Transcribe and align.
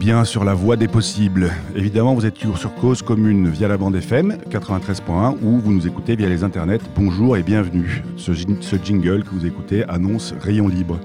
bien 0.00 0.24
sur 0.24 0.44
la 0.44 0.54
voie 0.54 0.76
des 0.76 0.88
possibles. 0.88 1.52
Évidemment, 1.76 2.14
vous 2.14 2.24
êtes 2.24 2.32
toujours 2.32 2.56
sur 2.56 2.74
Cause 2.74 3.02
Commune 3.02 3.50
via 3.50 3.68
la 3.68 3.76
bande 3.76 3.94
FM 3.94 4.38
93.1 4.48 5.36
ou 5.42 5.58
vous 5.58 5.72
nous 5.72 5.86
écoutez 5.86 6.16
via 6.16 6.26
les 6.26 6.42
internets. 6.42 6.80
Bonjour 6.96 7.36
et 7.36 7.42
bienvenue. 7.42 8.02
Ce, 8.16 8.32
ce 8.32 8.76
jingle 8.82 9.24
que 9.24 9.28
vous 9.28 9.44
écoutez 9.44 9.84
annonce 9.84 10.32
Rayon 10.40 10.68
Libre. 10.68 10.98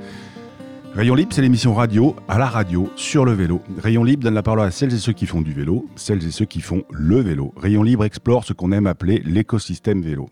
Rayon 0.95 1.13
Libre, 1.13 1.33
c'est 1.33 1.41
l'émission 1.41 1.73
radio 1.73 2.15
à 2.29 2.39
la 2.39 2.45
radio 2.45 2.89
sur 2.95 3.25
le 3.25 3.33
vélo. 3.33 3.61
Rayon 3.77 4.05
Libre 4.05 4.23
donne 4.23 4.33
la 4.33 4.43
parole 4.43 4.61
à 4.61 4.71
celles 4.71 4.93
et 4.93 4.97
ceux 4.97 5.11
qui 5.11 5.25
font 5.25 5.41
du 5.41 5.51
vélo, 5.51 5.85
celles 5.97 6.25
et 6.25 6.31
ceux 6.31 6.45
qui 6.45 6.61
font 6.61 6.83
le 6.89 7.19
vélo. 7.19 7.53
Rayon 7.57 7.83
Libre 7.83 8.05
explore 8.05 8.45
ce 8.45 8.53
qu'on 8.53 8.71
aime 8.71 8.87
appeler 8.87 9.21
l'écosystème 9.25 10.01
vélo. 10.01 10.29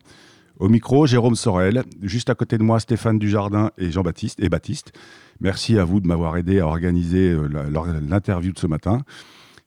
Au 0.59 0.69
micro, 0.69 1.07
Jérôme 1.07 1.35
Sorel. 1.35 1.83
Juste 2.01 2.29
à 2.29 2.35
côté 2.35 2.57
de 2.57 2.63
moi, 2.63 2.79
Stéphane 2.79 3.17
Dujardin 3.17 3.71
et 3.77 3.91
Jean-Baptiste 3.91 4.39
et 4.39 4.49
Baptiste. 4.49 4.93
Merci 5.41 5.79
à 5.79 5.83
vous 5.83 5.99
de 5.99 6.07
m'avoir 6.07 6.37
aidé 6.37 6.59
à 6.59 6.67
organiser 6.67 7.31
euh, 7.31 7.47
l'interview 8.07 8.51
de 8.51 8.59
ce 8.59 8.67
matin. 8.67 9.01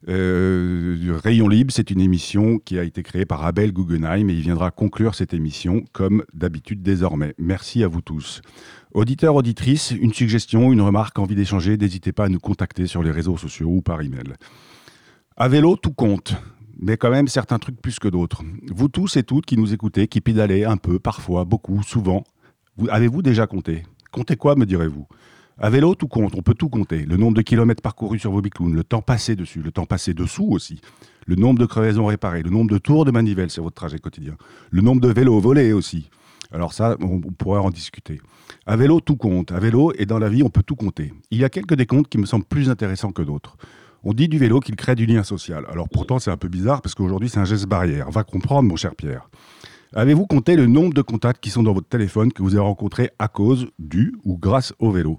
Euh, 0.09 1.19
Rayon 1.23 1.49
Libre, 1.49 1.73
c'est 1.73 1.91
une 1.91 2.01
émission 2.01 2.59
qui 2.59 2.79
a 2.79 2.85
été 2.85 3.03
créée 3.03 3.25
par 3.25 3.45
Abel 3.45 3.73
Guggenheim 3.73 4.31
et 4.31 4.35
il 4.35 4.41
viendra 4.41 4.71
conclure 4.71 5.17
cette 5.17 5.35
émission 5.35 5.85
comme 5.93 6.25
d'habitude 6.33 6.83
désormais. 6.83 7.35
Merci 7.39 7.83
à 7.83 7.89
vous 7.89 8.03
tous. 8.03 8.41
Auditeurs, 8.93 9.35
auditrices, 9.35 9.91
une 9.91 10.13
suggestion, 10.13 10.73
une 10.73 10.83
remarque, 10.83 11.19
envie 11.19 11.35
d'échanger, 11.35 11.77
n'hésitez 11.77 12.13
pas 12.13 12.27
à 12.27 12.29
nous 12.29 12.39
contacter 12.39 12.87
sur 12.87 13.03
les 13.03 13.11
réseaux 13.11 13.37
sociaux 13.37 13.69
ou 13.69 13.83
par 13.83 14.01
email. 14.03 14.35
À 15.37 15.49
vélo, 15.49 15.77
tout 15.77 15.93
compte, 15.93 16.35
mais 16.79 16.97
quand 16.97 17.11
même 17.11 17.29
certains 17.29 17.59
trucs 17.59 17.81
plus 17.81 17.99
que 17.99 18.09
d'autres. 18.09 18.43
Vous 18.69 18.89
tous 18.89 19.17
et 19.17 19.23
toutes 19.23 19.47
qui 19.47 19.57
nous 19.57 19.73
écoutez, 19.73 20.09
qui 20.09 20.21
pédalez 20.21 20.65
un 20.65 20.77
peu, 20.77 20.99
parfois, 20.99 21.45
beaucoup, 21.45 21.83
souvent, 21.83 22.25
avez-vous 22.89 23.23
déjà 23.23 23.47
compté? 23.47 23.85
Comptez 24.13 24.37
quoi, 24.37 24.57
me 24.57 24.67
direz-vous? 24.67 25.07
À 25.59 25.71
vélo, 25.71 25.95
tout 25.95 26.09
compte, 26.09 26.35
on 26.37 26.43
peut 26.43 26.53
tout 26.53 26.69
compter. 26.69 27.07
Le 27.07 27.17
nombre 27.17 27.35
de 27.35 27.41
kilomètres 27.41 27.81
parcourus 27.81 28.19
sur 28.19 28.31
vos 28.31 28.43
biclounes, 28.43 28.75
le 28.75 28.85
temps 28.85 29.01
passé 29.01 29.37
dessus, 29.37 29.63
le 29.63 29.73
temps 29.73 29.87
passé 29.87 30.13
dessous 30.13 30.49
aussi, 30.51 30.83
le 31.27 31.35
nombre 31.35 31.59
de 31.59 31.65
crevaisons 31.65 32.05
réparées, 32.05 32.43
le 32.43 32.51
nombre 32.51 32.71
de 32.71 32.77
tours 32.77 33.07
de 33.07 33.11
manivelle 33.11 33.51
sur 33.51 33.63
votre 33.63 33.75
trajet 33.75 33.99
quotidien, 33.99 34.37
le 34.71 34.83
nombre 34.83 35.01
de 35.01 35.09
vélos 35.09 35.41
volés 35.41 35.73
aussi. 35.73 36.11
Alors 36.53 36.75
ça, 36.75 36.97
on, 37.01 37.21
pourrait 37.21 37.61
en 37.61 37.71
discuter. 37.71 38.21
À 38.67 38.77
vélo, 38.77 39.01
tout 39.01 39.17
compte. 39.17 39.51
À 39.51 39.59
vélo 39.59 39.93
et 39.99 40.05
dans 40.05 40.19
la 40.19 40.29
vie, 40.29 40.43
on 40.43 40.51
peut 40.51 40.63
tout 40.63 40.77
compter. 40.77 41.13
Il 41.31 41.39
y 41.39 41.45
a 41.45 41.49
quelques 41.49 41.75
décomptes 41.75 42.09
qui 42.09 42.19
me 42.19 42.27
semblent 42.27 42.45
plus 42.45 42.69
intéressants 42.69 43.13
que 43.13 43.23
d'autres. 43.23 43.57
On 44.09 44.13
dit 44.13 44.29
du 44.29 44.39
vélo 44.39 44.61
qu'il 44.61 44.77
crée 44.77 44.95
du 44.95 45.05
lien 45.05 45.25
social. 45.25 45.67
Alors 45.69 45.89
pourtant, 45.89 46.21
c'est 46.21 46.31
un 46.31 46.37
peu 46.37 46.47
bizarre 46.47 46.81
parce 46.81 46.95
qu'aujourd'hui, 46.95 47.29
c'est 47.29 47.41
un 47.41 47.45
geste 47.45 47.67
barrière. 47.67 48.09
Va 48.09 48.23
comprendre, 48.23 48.69
mon 48.69 48.77
cher 48.77 48.95
Pierre. 48.95 49.29
Avez-vous 49.95 50.27
compté 50.27 50.55
le 50.55 50.69
nombre 50.69 50.95
de 50.95 51.03
contacts 51.03 51.43
qui 51.43 51.51
sont 51.51 51.65
dans 51.65 51.73
votre 51.73 51.89
téléphone 51.89 52.33
que 52.33 52.41
vous 52.41 52.55
avez 52.55 52.63
rencontrés 52.63 53.11
à 53.19 53.27
cause 53.27 53.67
du 53.81 54.15
ou 54.23 54.39
grâce 54.39 54.73
au 54.79 54.93
vélo? 54.93 55.19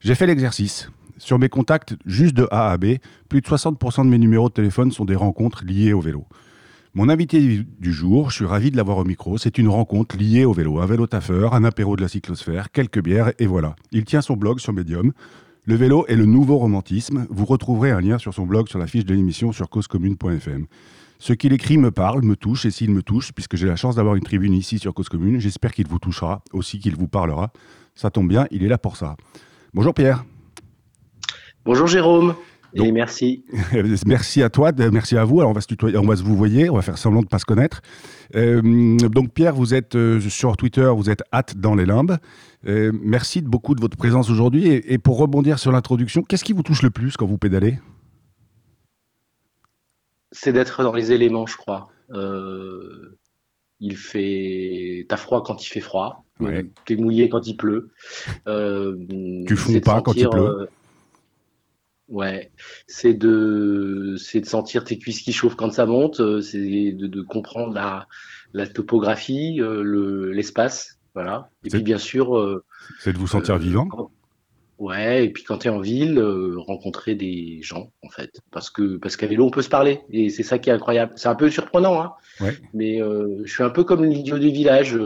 J'ai 0.00 0.16
fait 0.16 0.26
l'exercice. 0.26 0.90
Sur 1.16 1.38
mes 1.38 1.48
contacts 1.48 1.94
juste 2.06 2.34
de 2.34 2.48
A 2.50 2.72
à 2.72 2.76
B, 2.76 2.96
plus 3.28 3.40
de 3.40 3.46
60% 3.46 4.04
de 4.04 4.10
mes 4.10 4.18
numéros 4.18 4.48
de 4.48 4.54
téléphone 4.54 4.90
sont 4.90 5.04
des 5.04 5.14
rencontres 5.14 5.64
liées 5.64 5.92
au 5.92 6.00
vélo. 6.00 6.26
Mon 6.92 7.08
invité 7.08 7.64
du 7.78 7.92
jour, 7.92 8.30
je 8.30 8.34
suis 8.34 8.46
ravi 8.46 8.72
de 8.72 8.76
l'avoir 8.76 8.98
au 8.98 9.04
micro, 9.04 9.38
c'est 9.38 9.58
une 9.58 9.68
rencontre 9.68 10.16
liée 10.16 10.44
au 10.44 10.52
vélo. 10.52 10.80
Un 10.80 10.86
vélo 10.86 11.06
taffeur, 11.06 11.54
un 11.54 11.62
apéro 11.62 11.94
de 11.94 12.02
la 12.02 12.08
cyclosphère, 12.08 12.72
quelques 12.72 13.00
bières 13.00 13.32
et 13.38 13.46
voilà. 13.46 13.76
Il 13.92 14.04
tient 14.04 14.22
son 14.22 14.34
blog 14.34 14.58
sur 14.58 14.72
Medium. 14.72 15.12
Le 15.66 15.76
vélo 15.76 16.04
est 16.08 16.16
le 16.16 16.26
nouveau 16.26 16.58
romantisme. 16.58 17.26
Vous 17.30 17.46
retrouverez 17.46 17.90
un 17.90 18.02
lien 18.02 18.18
sur 18.18 18.34
son 18.34 18.44
blog 18.44 18.68
sur 18.68 18.78
la 18.78 18.86
fiche 18.86 19.06
de 19.06 19.14
l'émission 19.14 19.50
sur 19.50 19.70
causecommune.fm. 19.70 20.66
Ce 21.18 21.32
qu'il 21.32 21.54
écrit 21.54 21.78
me 21.78 21.90
parle, 21.90 22.22
me 22.22 22.36
touche, 22.36 22.66
et 22.66 22.70
s'il 22.70 22.90
me 22.90 23.02
touche, 23.02 23.32
puisque 23.32 23.56
j'ai 23.56 23.66
la 23.66 23.76
chance 23.76 23.96
d'avoir 23.96 24.14
une 24.14 24.24
tribune 24.24 24.52
ici 24.52 24.78
sur 24.78 24.92
Cause 24.92 25.08
Commune, 25.08 25.40
j'espère 25.40 25.72
qu'il 25.72 25.86
vous 25.86 25.98
touchera, 25.98 26.42
aussi 26.52 26.80
qu'il 26.80 26.96
vous 26.96 27.08
parlera. 27.08 27.50
Ça 27.94 28.10
tombe 28.10 28.28
bien, 28.28 28.46
il 28.50 28.62
est 28.62 28.68
là 28.68 28.76
pour 28.76 28.98
ça. 28.98 29.16
Bonjour 29.72 29.94
Pierre. 29.94 30.26
Bonjour 31.64 31.86
Jérôme. 31.86 32.34
Et 32.74 32.92
merci. 32.92 33.44
merci 34.06 34.42
à 34.42 34.50
toi, 34.50 34.72
merci 34.92 35.16
à 35.16 35.24
vous. 35.24 35.40
Alors 35.40 35.50
on 35.50 35.54
va 35.54 35.60
se 35.60 35.66
tutoyer, 35.66 35.96
on 35.96 36.06
va 36.06 36.16
se 36.16 36.22
vous 36.22 36.36
voyer, 36.36 36.70
on 36.70 36.74
va 36.74 36.82
faire 36.82 36.98
semblant 36.98 37.20
de 37.20 37.26
ne 37.26 37.30
pas 37.30 37.38
se 37.38 37.44
connaître. 37.44 37.82
Euh, 38.34 38.96
donc 38.98 39.32
Pierre, 39.32 39.54
vous 39.54 39.74
êtes 39.74 39.94
euh, 39.94 40.20
sur 40.20 40.56
Twitter, 40.56 40.90
vous 40.94 41.10
êtes 41.10 41.22
hâte 41.32 41.56
dans 41.56 41.74
les 41.74 41.86
limbes. 41.86 42.16
Euh, 42.66 42.90
merci 43.02 43.42
de 43.42 43.48
beaucoup 43.48 43.74
de 43.74 43.80
votre 43.80 43.96
présence 43.96 44.30
aujourd'hui. 44.30 44.66
Et, 44.66 44.98
pour 44.98 45.18
rebondir 45.18 45.58
sur 45.58 45.70
l'introduction, 45.70 46.22
qu'est-ce 46.22 46.44
qui 46.44 46.52
vous 46.52 46.62
touche 46.62 46.82
le 46.82 46.90
plus 46.90 47.16
quand 47.16 47.26
vous 47.26 47.38
pédalez? 47.38 47.78
C'est 50.32 50.52
d'être 50.52 50.82
dans 50.82 50.92
les 50.92 51.12
éléments, 51.12 51.46
je 51.46 51.56
crois. 51.56 51.90
il 53.80 53.96
fait, 53.96 55.06
t'as 55.08 55.16
froid 55.16 55.42
quand 55.44 55.62
il 55.64 55.68
fait 55.68 55.80
froid. 55.80 56.24
Ouais. 56.40 56.66
Tu 56.84 56.94
es 56.94 56.96
mouillé 56.96 57.28
quand 57.28 57.46
il 57.46 57.56
pleut. 57.56 57.90
Tu 59.46 59.56
fonds 59.56 59.80
pas 59.80 60.02
quand 60.02 60.14
il 60.14 60.28
pleut? 60.28 60.68
Euh, 62.10 62.14
ouais, 62.14 62.52
c'est 62.86 63.14
de, 63.14 64.16
c'est 64.18 64.40
de 64.40 64.46
sentir 64.46 64.84
tes 64.84 64.98
cuisses 64.98 65.22
qui 65.22 65.32
chauffent 65.32 65.56
quand 65.56 65.72
ça 65.72 65.86
monte. 65.86 66.20
Euh, 66.20 66.40
c'est 66.40 66.58
de, 66.58 67.06
de, 67.06 67.22
comprendre 67.22 67.74
la, 67.74 68.06
la 68.52 68.66
topographie, 68.66 69.56
le, 69.56 70.32
l'espace, 70.32 70.98
voilà. 71.14 71.50
Et 71.64 71.70
puis 71.70 71.82
bien 71.82 71.98
sûr. 71.98 72.62
c'est 73.00 73.12
de 73.12 73.18
vous 73.18 73.26
sentir 73.26 73.58
vivant. 73.58 73.88
Ouais, 74.78 75.24
et 75.24 75.30
puis 75.30 75.44
quand 75.44 75.58
tu 75.58 75.68
es 75.68 75.70
en 75.70 75.78
ville, 75.78 76.20
rencontrer 76.56 77.14
des 77.14 77.60
gens, 77.62 77.92
en 78.02 78.08
fait. 78.10 78.40
Parce 78.50 78.70
que 78.70 78.96
parce 78.96 79.16
qu'à 79.16 79.28
vélo, 79.28 79.46
on 79.46 79.50
peut 79.50 79.62
se 79.62 79.68
parler. 79.68 80.00
Et 80.10 80.30
c'est 80.30 80.42
ça 80.42 80.58
qui 80.58 80.68
est 80.68 80.72
incroyable. 80.72 81.12
C'est 81.16 81.28
un 81.28 81.36
peu 81.36 81.48
surprenant, 81.48 82.02
hein. 82.02 82.12
Ouais. 82.40 82.58
Mais 82.74 82.98
je 82.98 83.50
suis 83.50 83.62
un 83.62 83.70
peu 83.70 83.84
comme 83.84 84.04
l'idiot 84.04 84.38
du 84.38 84.50
village 84.50 84.98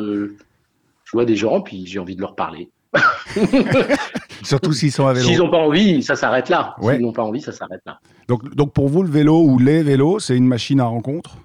je 1.09 1.13
vois 1.13 1.25
des 1.25 1.37
gens, 1.37 1.63
puis 1.63 1.87
j'ai 1.87 1.99
envie 1.99 2.17
de 2.17 2.21
leur 2.21 2.35
parler. 2.35 2.71
Surtout 4.49 4.73
s'ils 4.73 4.93
sont 4.93 5.07
à 5.07 5.13
vélo. 5.13 5.27
S'ils 5.27 5.39
n'ont 5.39 5.51
pas 5.51 5.59
envie, 5.59 6.03
ça 6.03 6.17
s'arrête 6.17 6.49
là. 6.49 6.75
S'ils 6.81 7.01
n'ont 7.01 7.13
pas 7.13 7.23
envie, 7.23 7.43
ça 7.43 7.53
s'arrête 7.53 7.83
là. 7.85 8.01
Donc, 8.29 8.55
donc 8.55 8.73
pour 8.73 8.89
vous, 8.89 9.03
le 9.03 9.11
vélo 9.11 9.43
ou 9.43 9.59
les 9.59 9.83
vélos, 9.83 10.21
c'est 10.21 10.37
une 10.37 10.47
machine 10.47 10.81
à 10.81 10.87
rencontre? 10.87 11.37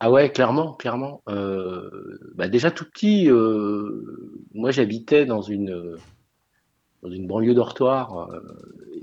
Ah 0.00 0.10
ouais, 0.12 0.30
clairement, 0.30 0.74
clairement. 0.74 1.22
Euh, 1.28 1.90
bah 2.36 2.48
déjà 2.48 2.70
tout 2.70 2.84
petit, 2.84 3.28
euh, 3.28 4.36
moi 4.54 4.70
j'habitais 4.70 5.26
dans 5.26 5.42
une, 5.42 5.96
dans 7.02 7.10
une 7.10 7.26
banlieue 7.26 7.54
dortoir. 7.54 8.28
Euh, 8.30 8.40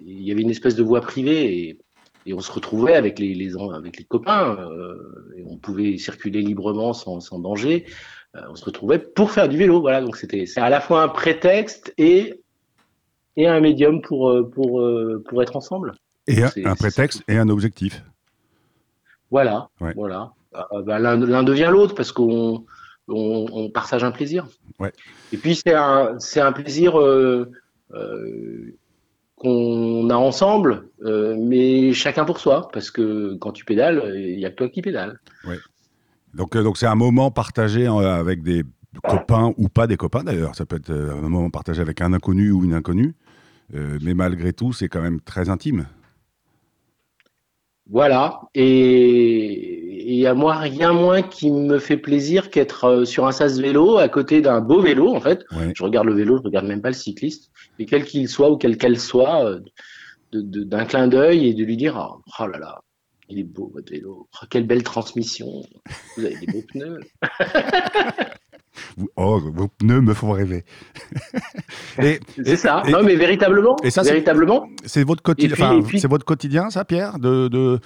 il 0.06 0.22
y 0.22 0.32
avait 0.32 0.44
une 0.44 0.52
espèce 0.52 0.76
de 0.76 0.84
voie 0.84 1.02
privée 1.02 1.58
et, 1.58 1.80
et 2.28 2.34
on 2.34 2.40
se 2.40 2.52
retrouvait 2.52 2.96
avec 2.96 3.20
les, 3.20 3.34
les 3.34 3.52
avec 3.74 3.98
les 3.98 4.06
copains 4.06 4.58
et 5.36 5.44
on 5.50 5.58
pouvait 5.58 5.98
circuler 5.98 6.42
librement 6.42 6.94
sans, 6.94 7.20
sans 7.20 7.40
danger. 7.40 7.86
Euh, 8.36 8.42
on 8.50 8.56
se 8.56 8.66
retrouvait 8.66 9.00
pour 9.00 9.32
faire 9.32 9.48
du 9.48 9.58
vélo. 9.58 9.82
Voilà, 9.82 10.02
donc 10.02 10.18
c'était 10.18 10.46
c'est 10.46 10.60
à 10.60 10.70
la 10.70 10.82
fois 10.82 11.02
un 11.04 11.08
prétexte 11.08 11.94
et 11.98 12.42
et 13.38 13.48
un 13.48 13.60
médium 13.60 14.02
pour 14.02 14.30
euh, 14.30 14.50
pour 14.50 14.82
euh, 14.82 15.24
pour 15.28 15.42
être 15.42 15.56
ensemble. 15.56 15.94
Et 16.28 16.42
un, 16.42 16.76
prétexte 16.76 17.24
et 17.28 17.38
un 17.38 17.50
objectif. 17.50 18.04
Voilà, 19.30 19.70
voilà. 19.96 20.32
Bah, 20.84 20.98
l'un 20.98 21.44
devient 21.44 21.70
l'autre 21.72 21.94
parce 21.94 22.12
qu'on 22.12 22.66
on, 23.08 23.70
partage 23.70 24.04
un 24.04 24.10
plaisir. 24.10 24.48
Ouais. 24.80 24.92
Et 25.34 25.38
puis 25.38 25.56
c'est 25.56 25.76
un 25.76 26.18
un 26.18 26.52
plaisir 26.52 26.94
qu'on 29.36 30.10
a 30.10 30.16
ensemble, 30.16 30.88
mais 31.04 31.94
chacun 31.94 32.26
pour 32.26 32.40
soi, 32.40 32.70
parce 32.74 32.90
que 32.90 33.36
quand 33.36 33.52
tu 33.52 33.64
pédales, 33.64 34.16
il 34.16 34.38
n'y 34.38 34.46
a 34.46 34.50
que 34.50 34.56
toi 34.56 34.70
qui 34.70 34.82
pédales. 34.82 35.20
Ouais. 35.48 35.60
Donc, 36.36 36.56
euh, 36.56 36.64
donc 36.64 36.78
c'est 36.78 36.86
un 36.86 36.96
moment 36.96 37.32
partagé 37.32 37.88
euh, 37.88 38.20
avec 38.20 38.44
des 38.44 38.64
copains 39.04 39.54
ou 39.58 39.70
pas 39.70 39.88
des 39.88 39.98
copains 39.98 40.24
d'ailleurs. 40.24 40.56
Ça 40.56 40.66
peut 40.66 40.76
être 40.76 40.90
euh, 40.90 41.14
un 41.14 41.30
moment 41.30 41.50
partagé 41.50 41.82
avec 41.82 42.02
un 42.02 42.14
inconnu 42.14 42.52
ou 42.52 42.64
une 42.64 42.74
inconnue. 42.74 43.16
mais 43.74 44.14
malgré 44.14 44.54
tout, 44.54 44.74
c'est 44.74 44.90
quand 44.90 45.02
même 45.02 45.22
très 45.22 45.50
intime. 45.50 45.88
Voilà. 47.90 48.42
Et, 48.54 50.20
et 50.20 50.28
à 50.28 50.34
moi, 50.34 50.56
rien 50.56 50.92
moins 50.94 51.22
qui 51.22 51.52
me 51.52 51.80
fait 51.80 51.98
plaisir 51.98 52.50
qu'être 52.50 53.06
sur 53.06 53.26
un 53.28 53.32
sas 53.32 53.60
vélo 53.60 53.98
à 53.98 54.10
côté 54.10 54.42
d'un 54.42 54.60
beau 54.60 54.82
vélo, 54.82 55.16
en 55.16 55.22
fait. 55.22 55.46
Je 55.76 55.84
regarde 55.84 56.08
le 56.08 56.14
vélo, 56.14 56.38
je 56.38 56.44
regarde 56.44 56.68
même 56.68 56.82
pas 56.82 56.90
le 56.90 56.96
cycliste. 56.96 57.52
Et 57.80 57.86
quel 57.86 58.04
qu'il 58.06 58.28
soit 58.28 58.52
ou 58.52 58.58
quelle 58.58 58.78
qu'elle 58.78 59.00
soit, 59.00 59.60
d'un 60.32 60.86
clin 60.86 61.08
d'œil 61.08 61.48
et 61.48 61.54
de 61.54 61.64
lui 61.64 61.78
dire 61.78 61.96
oh, 61.98 62.22
oh 62.40 62.48
là 62.48 62.60
là, 62.60 62.82
il 63.30 63.40
est 63.40 63.44
beau 63.44 63.72
votre 63.74 63.92
vélo. 63.92 64.28
Oh, 64.34 64.46
quelle 64.50 64.68
belle 64.68 64.84
transmission. 64.84 65.64
Vous 66.18 66.26
avez 66.26 66.38
des 66.38 66.48
beaux 66.48 66.64
pneus. 66.68 67.00
oh, 69.16 69.40
vos 69.40 69.68
pneus 69.68 70.02
me 70.02 70.14
font 70.14 70.32
rêver. 70.32 70.66
c'est 72.00 72.56
ça. 72.56 72.84
non, 72.90 73.04
mais 73.04 73.16
véritablement. 73.16 73.76
Et 73.84 73.90
ça, 73.90 74.04
véritablement. 74.04 74.68
C'est 74.86 75.04
votre 75.04 75.24
quotidien. 75.24 75.82
C'est 75.98 76.08
votre 76.08 76.26
quotidien, 76.26 76.70
ça, 76.70 76.86
Pierre, 76.86 77.20
de, 77.20 77.48
de 77.48 77.80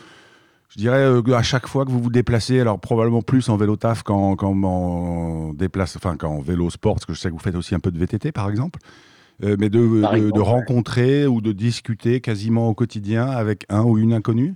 je 0.70 0.78
dirais 0.78 1.00
euh, 1.00 1.22
à 1.34 1.42
chaque 1.42 1.68
fois 1.68 1.84
que 1.84 1.92
vous 1.92 2.00
vous 2.00 2.12
déplacez, 2.12 2.60
alors 2.60 2.80
probablement 2.80 3.24
plus 3.24 3.50
en 3.50 3.58
vélo 3.58 3.76
taf 3.76 4.04
qu'en 4.04 4.36
en 4.38 5.54
déplace, 5.54 5.96
enfin 5.96 6.16
qu'en 6.16 6.42
vélo 6.42 6.70
sport, 6.70 6.96
parce 6.96 7.06
que 7.06 7.14
je 7.14 7.20
sais 7.20 7.30
que 7.30 7.34
vous 7.34 7.40
faites 7.40 7.56
aussi 7.56 7.74
un 7.74 7.80
peu 7.80 7.92
de 7.92 7.98
VTT, 7.98 8.32
par 8.32 8.50
exemple. 8.50 8.80
Euh, 9.44 9.56
mais 9.58 9.70
de, 9.70 9.80
de, 9.80 10.40
rencontrer 10.42 11.26
ou 11.26 11.40
de 11.40 11.54
discuter 11.54 12.20
quasiment 12.20 12.68
au 12.68 12.74
quotidien 12.74 13.26
avec 13.26 13.66
un 13.70 13.84
ou 13.84 13.98
une 13.98 14.12
inconnue? 14.12 14.56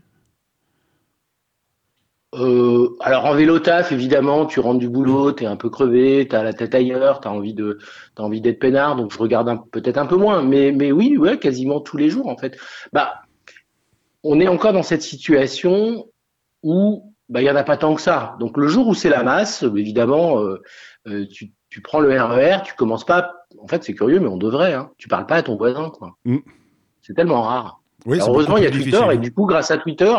Euh, 2.34 2.96
alors 3.00 3.26
en 3.26 3.36
vélo 3.36 3.60
taf, 3.60 3.92
évidemment, 3.92 4.46
tu 4.46 4.60
rentres 4.60 4.80
du 4.80 4.90
boulot, 4.90 5.34
tu 5.34 5.44
es 5.44 5.48
un 5.48 5.56
peu 5.56 5.70
crevé, 5.70 6.28
tu 6.28 6.36
as 6.36 6.44
la 6.44 6.54
tête 6.54 6.74
ailleurs, 6.74 7.20
tu 7.20 7.28
as 7.28 7.32
envie 7.32 7.54
de 7.54 7.78
envie 8.18 8.42
d'être 8.42 8.60
peinard, 8.60 8.96
donc 8.96 9.14
je 9.14 9.18
regarde 9.18 9.52
peut-être 9.72 9.98
un 9.98 10.06
peu 10.06 10.16
moins, 10.16 10.42
mais 10.42 10.72
mais 10.72 10.92
oui, 10.92 11.18
ouais, 11.18 11.38
quasiment 11.38 11.80
tous 11.80 11.98
les 11.98 12.10
jours 12.10 12.28
en 12.28 12.38
fait. 12.38 12.58
Bah 12.92 13.22
on 14.24 14.40
est 14.40 14.48
encore 14.48 14.74
dans 14.74 14.84
cette 14.84 15.02
situation 15.02 16.08
où 16.64 17.14
bah, 17.30 17.42
il 17.42 17.46
n'y 17.46 17.52
en 17.52 17.56
a 17.56 17.64
pas 17.64 17.78
tant 17.78 17.94
que 17.96 18.02
ça. 18.02 18.36
Donc 18.40 18.58
le 18.58 18.68
jour 18.68 18.88
où 18.88 18.94
c'est 18.94 19.10
la 19.10 19.24
masse, 19.24 19.64
évidemment, 19.64 20.40
euh, 20.42 20.62
euh, 21.08 21.26
tu, 21.28 21.82
prends 21.82 22.00
le 22.00 22.10
RER, 22.10 22.58
e 22.58 22.64
tu 22.64 22.74
commences 22.76 23.06
pas. 23.06 23.34
En 23.60 23.68
fait, 23.68 23.84
c'est 23.84 23.94
curieux, 23.94 24.20
mais 24.20 24.28
on 24.28 24.38
devrait. 24.38 24.74
Hein, 24.74 24.92
tu 24.98 25.08
parles 25.08 25.26
pas 25.26 25.36
à 25.36 25.44
ton 25.44 25.56
voisin. 25.56 25.92
Mm. 26.26 26.38
C'est 27.02 27.14
tellement 27.14 27.42
rare. 27.44 27.82
heureusement, 28.06 28.58
il 28.58 28.64
y 28.64 28.68
a 28.68 28.72
Twitter, 28.72 29.02
et 29.12 29.18
du 29.18 29.34
coup, 29.34 29.46
grâce 29.46 29.72
à 29.72 29.78
Twitter, 29.78 30.14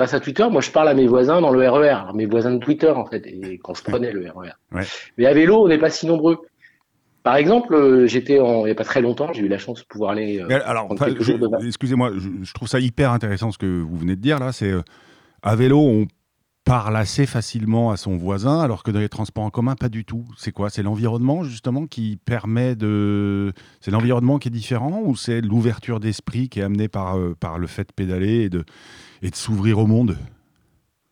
grâce 0.00 0.14
à 0.14 0.20
Twitter, 0.20 0.46
moi, 0.50 0.62
je 0.62 0.70
parle 0.70 0.88
à 0.88 0.94
mes 0.94 1.06
voisins 1.06 1.42
dans 1.42 1.50
le 1.50 1.68
RER, 1.68 2.10
e 2.10 2.14
mes 2.14 2.24
voisins 2.24 2.52
de 2.52 2.58
Twitter, 2.58 2.88
en 2.88 3.04
fait, 3.04 3.26
et 3.26 3.60
quand 3.62 3.74
je 3.74 3.82
prenais 3.82 4.12
le 4.12 4.30
RER. 4.30 4.52
E 4.74 4.78
mais 5.18 5.26
à 5.26 5.34
vélo, 5.34 5.62
on 5.62 5.68
n'est 5.68 5.78
pas 5.78 5.90
si 5.90 6.06
nombreux. 6.06 6.38
Par 7.22 7.36
exemple, 7.36 7.74
euh, 7.74 8.06
j'étais 8.06 8.36
il 8.36 8.64
n'y 8.64 8.70
a 8.70 8.74
pas 8.74 8.84
très 8.84 9.02
longtemps, 9.02 9.30
j'ai 9.34 9.42
eu 9.42 9.48
la 9.48 9.58
chance 9.58 9.80
de 9.80 9.84
pouvoir 9.84 10.12
aller. 10.12 10.40
Euh, 10.40 10.58
alors, 10.64 10.88
excusez-moi, 11.66 12.12
je, 12.16 12.52
trouve 12.54 12.66
ça 12.66 12.80
hyper 12.80 13.12
intéressant 13.12 13.52
ce 13.52 13.58
que 13.58 13.66
vous 13.66 13.98
venez 13.98 14.16
de 14.16 14.22
dire 14.22 14.38
là. 14.38 14.52
C'est 14.52 14.70
euh, 14.70 14.80
à 15.42 15.54
vélo, 15.54 15.78
on 15.78 16.06
parle 16.64 16.96
assez 16.96 17.26
facilement 17.26 17.90
à 17.90 17.98
son 17.98 18.16
voisin, 18.16 18.58
alors 18.58 18.82
que 18.82 18.90
dans 18.90 19.00
les 19.00 19.10
transports 19.10 19.44
en 19.44 19.50
commun, 19.50 19.74
pas 19.74 19.90
du 19.90 20.06
tout. 20.06 20.24
C'est 20.38 20.52
quoi? 20.52 20.70
C'est 20.70 20.82
l'environnement 20.82 21.44
justement 21.44 21.86
qui 21.86 22.18
permet 22.24 22.74
de. 22.74 23.52
C'est 23.82 23.90
l'environnement 23.90 24.38
qui 24.38 24.48
est 24.48 24.50
différent 24.50 25.02
ou 25.04 25.14
c'est 25.14 25.42
l'ouverture 25.42 26.00
d'esprit 26.00 26.48
qui 26.48 26.60
est 26.60 26.62
amenée 26.62 26.88
par, 26.88 27.18
par 27.38 27.58
le 27.58 27.66
fait 27.66 27.88
de 27.88 27.92
pédaler 27.92 28.44
et 28.44 28.48
de, 28.48 28.64
et 29.22 29.30
de 29.30 29.36
s'ouvrir 29.36 29.78
au 29.78 29.86
monde 29.86 30.16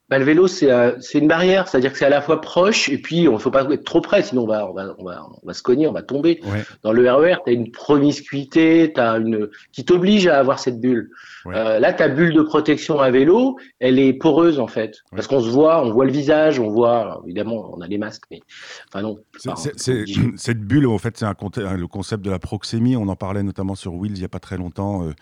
bah, 0.08 0.18
le 0.18 0.24
vélo, 0.24 0.46
euh, 0.62 0.96
c'est 1.00 1.18
une 1.18 1.28
barrière, 1.28 1.68
c'est-à-dire 1.68 1.92
que 1.92 1.98
c'est 1.98 2.06
à 2.06 2.10
la 2.10 2.22
fois 2.22 2.40
proche 2.40 2.88
et 2.88 2.96
puis 2.96 3.16
il 3.18 3.30
ne 3.30 3.36
faut 3.36 3.50
pas 3.50 3.64
être 3.70 3.84
trop 3.84 4.00
près, 4.00 4.22
sinon 4.22 4.44
on 4.44 4.46
va, 4.46 4.66
on 4.66 4.72
va, 4.72 4.94
on 4.96 5.04
va, 5.04 5.26
on 5.42 5.46
va 5.46 5.52
se 5.52 5.62
cogner, 5.62 5.86
on 5.86 5.92
va 5.92 6.02
tomber. 6.02 6.40
Dans 6.82 6.92
le 6.92 7.10
RER, 7.10 7.36
tu 7.44 7.50
as 7.50 7.52
une 7.52 7.70
promiscuité 7.70 8.90
as 8.96 9.18
une, 9.18 9.50
qui 9.70 9.84
t'oblige 9.84 10.26
à 10.26 10.38
avoir 10.38 10.60
cette 10.60 10.80
bulle. 10.80 11.10
Euh, 11.46 11.78
là, 11.78 11.92
ta 11.92 12.08
bulle 12.08 12.32
de 12.32 12.40
protection 12.40 13.00
à 13.00 13.10
vélo, 13.10 13.58
elle 13.80 13.98
est 13.98 14.14
poreuse 14.14 14.58
en 14.60 14.66
fait, 14.66 15.02
parce 15.10 15.26
qu'on 15.26 15.42
se 15.42 15.50
voit, 15.50 15.84
on 15.84 15.92
voit 15.92 16.06
le 16.06 16.12
visage, 16.12 16.58
on 16.58 16.70
voit, 16.70 17.20
évidemment, 17.26 17.70
on 17.76 17.82
a 17.82 17.86
les 17.86 17.98
masques, 17.98 18.24
mais 18.30 18.40
enfin 18.88 19.02
non. 19.02 19.18
cette 20.36 20.60
bulle, 20.60 20.86
en 20.86 20.98
fait, 20.98 21.18
c'est 21.18 21.26
le 21.26 21.86
concept 21.86 22.24
de 22.24 22.30
la 22.30 22.38
proxémie, 22.38 22.96
on 22.96 23.08
en 23.08 23.16
parlait 23.16 23.42
notamment 23.42 23.74
sur 23.74 23.94
Wheels 23.94 24.12
il 24.14 24.20
n'y 24.20 24.24
a 24.24 24.30
pas 24.30 24.40
très 24.40 24.56
longtemps. 24.56 25.04
Euh, 25.04 25.12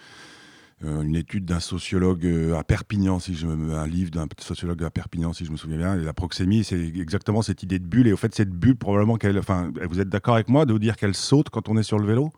une 0.83 1.17
étude 1.17 1.47
d'un 1.47 1.61
sociologue 1.61 2.27
euh, 2.27 2.55
à 2.55 2.63
Perpignan, 2.63 3.19
si 3.19 3.35
je 3.35 3.47
me, 3.47 3.75
un 3.75 3.87
livre 3.87 4.11
d'un 4.11 4.27
sociologue 4.39 4.85
à 4.85 4.91
Perpignan, 4.91 5.33
si 5.33 5.47
je 5.47 5.51
me 5.51 5.57
souviens 5.57 5.79
bien. 5.79 5.99
Et 5.99 6.05
la 6.05 6.13
proxémie, 6.13 6.65
c'est 6.65 6.79
exactement 6.79 7.41
cette 7.41 7.63
idée 7.63 7.79
de 7.79 7.87
bulle. 7.87 8.07
Et 8.09 8.13
au 8.13 8.17
fait, 8.17 8.35
cette 8.35 8.51
bulle, 8.51 8.77
probablement 8.77 9.17
qu'elle. 9.17 9.39
Enfin, 9.39 9.73
vous 9.89 10.01
êtes 10.01 10.11
d'accord 10.11 10.35
avec 10.35 10.49
moi 10.49 10.67
de 10.67 10.73
vous 10.73 10.79
dire 10.79 10.97
qu'elle 10.97 11.15
saute 11.15 11.49
quand 11.49 11.69
on 11.69 11.77
est 11.79 11.83
sur 11.83 11.99
le 11.99 12.07
vélo? 12.07 12.31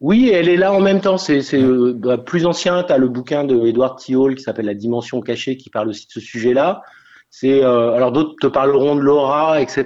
Oui, 0.00 0.30
elle 0.32 0.48
est 0.48 0.56
là 0.56 0.72
en 0.72 0.80
même 0.80 1.00
temps. 1.00 1.18
C'est 1.18 1.42
euh, 1.54 1.92
bah, 1.94 2.18
plus 2.18 2.46
ancien. 2.46 2.82
Tu 2.82 2.92
as 2.92 2.98
le 2.98 3.08
bouquin 3.08 3.44
de 3.44 3.66
Edward 3.66 3.98
Thiol 3.98 4.34
qui 4.36 4.42
s'appelle 4.42 4.66
La 4.66 4.74
dimension 4.74 5.20
cachée 5.20 5.56
qui 5.56 5.68
parle 5.68 5.88
aussi 5.88 6.06
de 6.06 6.12
ce 6.12 6.20
sujet-là. 6.20 6.82
C'est 7.38 7.62
euh, 7.62 7.92
alors 7.92 8.12
d'autres 8.12 8.34
te 8.40 8.46
parleront 8.46 8.96
de 8.96 9.02
l'aura, 9.02 9.60
etc. 9.60 9.84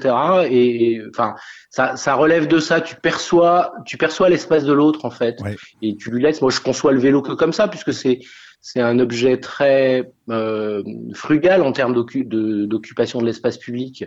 Et, 0.49 1.01
enfin, 1.11 1.35
ça, 1.69 1.97
ça, 1.97 2.15
relève 2.15 2.47
de 2.47 2.61
ça. 2.61 2.81
Tu 2.81 2.95
perçois, 2.95 3.73
tu 3.85 3.97
perçois 3.97 4.29
l'espace 4.29 4.63
de 4.63 4.73
l'autre 4.73 5.05
en 5.05 5.11
fait, 5.11 5.41
et 5.83 5.97
tu 5.97 6.13
lui 6.13 6.23
laisses. 6.23 6.43
Moi, 6.43 6.53
je 6.53 6.61
conçois 6.61 6.93
le 6.93 7.01
vélo 7.01 7.23
que 7.23 7.33
comme 7.33 7.53
ça, 7.53 7.67
puisque 7.67 7.93
c'est 7.93 8.21
c'est 8.61 8.81
un 8.81 8.99
objet 8.99 9.39
très 9.39 10.13
euh, 10.29 10.83
frugal 11.15 11.63
en 11.63 11.73
termes 11.73 11.95
d'occupation 11.95 13.21
de 13.21 13.27
l'espace 13.27 13.59
public. 13.59 14.05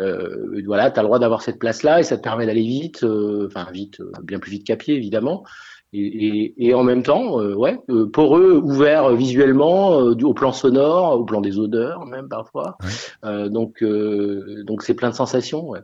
Euh, 0.00 0.62
voilà, 0.64 0.90
tu 0.90 0.98
as 0.98 1.02
le 1.02 1.08
droit 1.08 1.18
d'avoir 1.18 1.42
cette 1.42 1.58
place-là 1.58 2.00
et 2.00 2.04
ça 2.04 2.16
te 2.16 2.22
permet 2.22 2.46
d'aller 2.46 2.62
vite, 2.62 3.02
euh, 3.02 3.48
enfin 3.48 3.70
vite, 3.72 4.00
euh, 4.00 4.12
bien 4.22 4.38
plus 4.38 4.52
vite 4.52 4.66
qu'à 4.66 4.76
pied 4.76 4.94
évidemment, 4.94 5.44
et, 5.92 6.74
en 6.74 6.84
même 6.84 7.02
temps, 7.02 7.40
euh, 7.40 7.54
ouais, 7.54 7.78
euh, 7.88 8.06
poreux, 8.10 8.60
ouvert 8.62 9.14
visuellement, 9.14 10.00
euh, 10.00 10.14
au 10.22 10.34
plan 10.34 10.52
sonore, 10.52 11.18
au 11.18 11.24
plan 11.24 11.40
des 11.40 11.58
odeurs 11.58 12.04
même 12.06 12.28
parfois. 12.28 12.76
donc, 13.24 13.82
donc 13.82 14.82
c'est 14.82 14.94
plein 14.94 15.10
de 15.10 15.14
sensations. 15.14 15.68
Ouais. 15.68 15.80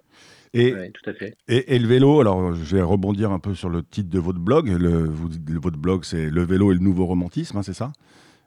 Et, 0.53 0.73
tout 0.93 1.11
à 1.11 1.15
fait. 1.15 1.37
Et, 1.49 1.79
le 1.79 1.89
vélo, 1.89 2.21
alors 2.21 2.55
je 2.55 2.77
vais 2.77 2.83
rebondir 2.83 3.33
un 3.33 3.41
peu 3.41 3.55
sur 3.55 3.69
le 3.69 3.83
titre 3.83 4.11
de 4.11 4.19
votre 4.19 4.39
blog. 4.39 4.69
Le, 4.69 5.11
votre 5.61 5.79
blog, 5.79 6.05
c'est 6.05 6.31
Le 6.31 6.45
vélo 6.45 6.71
et 6.71 6.75
le 6.75 6.81
nouveau 6.81 7.07
romantisme, 7.07 7.57
hein, 7.57 7.63
c'est 7.63 7.75
ça? 7.75 7.93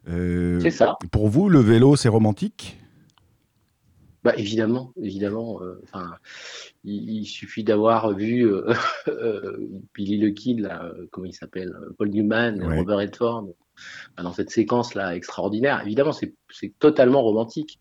C'est 0.05 0.71
ça. 0.71 0.95
Pour 1.11 1.27
vous, 1.27 1.49
le 1.49 1.59
vélo, 1.59 1.97
c'est 1.97 2.07
romantique? 2.07 2.77
Bah, 4.27 4.33
évidemment, 4.35 4.91
évidemment. 5.01 5.61
Enfin, 5.83 6.17
il, 6.83 7.25
suffit 7.25 7.63
d'avoir 7.63 8.13
vu 8.13 8.45
euh, 8.45 8.73
euh, 9.07 9.57
Billy 9.93 10.17
le 10.17 10.31
Kid, 10.31 10.59
là, 10.59 10.91
comment 11.11 11.27
il 11.27 11.33
s'appelle, 11.33 11.73
Paul 11.97 12.09
Newman, 12.09 12.61
Robert 12.61 12.97
Redford, 12.97 13.47
dans 14.17 14.33
cette 14.33 14.49
séquence 14.49 14.95
là 14.95 15.15
extraordinaire. 15.15 15.81
Évidemment, 15.85 16.11
c'est 16.11 16.33
totalement 16.77 17.21
romantique 17.21 17.79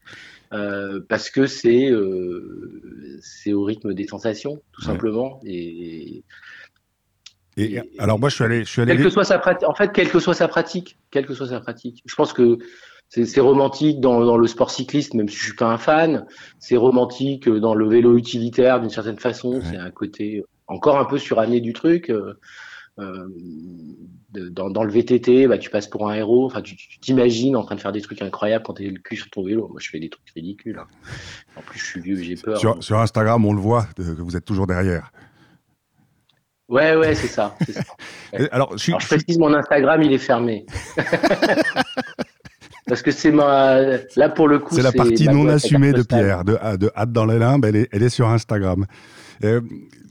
euh, 0.53 1.01
parce 1.09 1.31
que 1.31 1.47
c'est 1.47 1.91
c'est 3.21 3.53
au 3.53 3.65
rythme 3.65 3.93
des 3.93 4.07
sensations, 4.07 4.63
tout 4.71 4.83
simplement. 4.83 5.41
Et, 5.45 6.23
et, 7.57 7.81
alors 7.99 8.21
moi, 8.21 8.29
je 8.29 8.37
suis 8.37 8.45
allé, 8.45 8.61
je 8.61 8.71
suis 8.71 8.83
allé. 8.83 8.95
Quelle 8.95 9.03
que 9.03 9.11
soit 9.11 9.25
sa 9.25 9.41
pratique, 9.41 9.69
en 9.69 9.75
fait, 9.75 9.91
quelle 9.93 10.11
que 10.11 10.21
soit 10.21 10.35
sa 10.35 10.47
pratique, 10.47 10.97
quelle 11.11 11.27
que 11.27 11.35
soit 11.35 11.49
sa 11.49 11.59
pratique, 11.59 12.05
je 12.07 12.15
pense 12.15 12.33
que 12.33 12.59
c'est 13.09 13.41
romantique 13.41 14.01
dans, 14.01 14.25
dans, 14.25 14.37
le 14.37 14.47
sport 14.47 14.71
cycliste, 14.71 15.15
même 15.15 15.29
si 15.29 15.37
je 15.37 15.45
suis 15.45 15.55
pas 15.55 15.67
un 15.67 15.79
fan. 15.79 16.27
C'est 16.59 16.77
romantique 16.77 17.49
dans 17.49 17.75
le 17.75 17.89
vélo 17.89 18.17
utilitaire 18.17 18.81
d'une 18.81 18.91
certaine 18.91 19.19
façon. 19.19 19.61
C'est 19.63 19.77
un 19.77 19.91
côté 19.91 20.45
encore 20.67 20.99
un 20.99 21.05
peu 21.05 21.19
suranné 21.19 21.61
du 21.61 21.73
truc. 21.73 22.11
Euh, 22.11 22.39
euh 22.99 23.29
dans, 24.51 24.69
dans, 24.69 24.85
le 24.85 24.93
VTT, 24.93 25.47
bah, 25.47 25.57
tu 25.57 25.71
passes 25.71 25.87
pour 25.87 26.11
un 26.11 26.15
héros. 26.15 26.45
Enfin, 26.45 26.61
tu 26.61 26.77
t'imagines 27.01 27.57
en 27.57 27.65
train 27.65 27.75
de 27.75 27.81
faire 27.81 27.93
des 27.93 28.03
trucs 28.03 28.21
incroyables 28.21 28.65
quand 28.67 28.75
tu 28.75 28.87
es 28.87 28.91
le 28.91 28.99
cul 28.99 29.17
sur 29.17 29.31
ton 29.31 29.43
vélo. 29.43 29.69
Moi, 29.69 29.79
je 29.81 29.89
fais 29.89 29.99
des 29.99 30.11
trucs 30.11 30.29
ridicules. 30.35 30.79
Hein. 30.79 30.87
En 31.57 31.63
plus, 31.63 31.79
je 31.79 31.85
suis 31.85 32.01
vieux, 32.03 32.17
j'ai 32.17 32.35
peur. 32.35 32.59
Sur, 32.59 32.83
sur, 32.85 32.99
Instagram, 32.99 33.47
on 33.47 33.55
le 33.55 33.61
voit 33.61 33.87
que 33.97 34.03
vous 34.03 34.37
êtes 34.37 34.45
toujours 34.45 34.67
derrière. 34.67 35.11
Ouais, 36.69 36.97
ouais, 36.97 37.15
c'est 37.15 37.29
ça. 37.29 37.57
ça. 37.67 37.81
Alors, 38.51 38.77
je, 38.77 38.91
Alors, 38.91 39.01
je 39.01 39.07
précise, 39.07 39.39
mon 39.39 39.55
Instagram, 39.55 40.03
il 40.03 40.13
est 40.13 40.19
fermé. 40.19 40.67
Parce 42.87 43.03
que 43.03 43.11
c'est 43.11 43.33
ma. 43.33 43.81
Là, 44.15 44.29
pour 44.29 44.47
le 44.47 44.61
coup. 44.61 44.75
C'est 44.75 44.83
la 44.83 44.93
partie 44.93 45.29
non 45.29 45.49
assumée 45.49 45.93
de 45.93 46.03
Pierre, 46.03 46.45
de, 46.45 46.77
de 46.77 46.91
Hâte 46.97 47.13
dans 47.13 47.27
les 47.27 47.39
limbes, 47.39 47.65
elle 47.65 47.77
est, 47.77 47.89
elle 47.91 48.03
est 48.03 48.09
sur 48.09 48.29
Instagram. 48.29 48.87
Euh, 49.45 49.61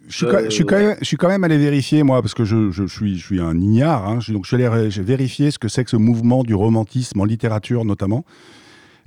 je, 0.10 0.18
suis, 0.18 0.28
je, 0.46 0.50
suis 0.50 0.66
quand 0.66 0.78
même, 0.78 0.98
je 1.00 1.06
suis 1.06 1.18
quand 1.18 1.30
même 1.30 1.44
allé 1.46 1.58
vérifier, 1.58 2.04
moi, 2.04 2.22
parce 2.22 2.34
que 2.34 2.44
je, 2.44 2.72
je 2.72 2.86
suis, 2.86 3.18
je 3.18 3.26
suis 3.26 3.40
un 3.40 3.58
ignare. 3.58 4.08
Hein, 4.08 4.20
donc, 4.28 4.46
je 4.46 4.56
suis 4.56 4.64
allé 4.64 4.90
vérifier 4.90 5.52
ce 5.52 5.58
que 5.58 5.70
c'est 5.70 5.86
que 5.86 5.90
ce 5.90 5.96
mouvement 5.96 6.44
du 6.44 6.54
romantisme 6.54 7.22
en 7.22 7.26
littérature, 7.26 7.86
notamment. 7.86 8.26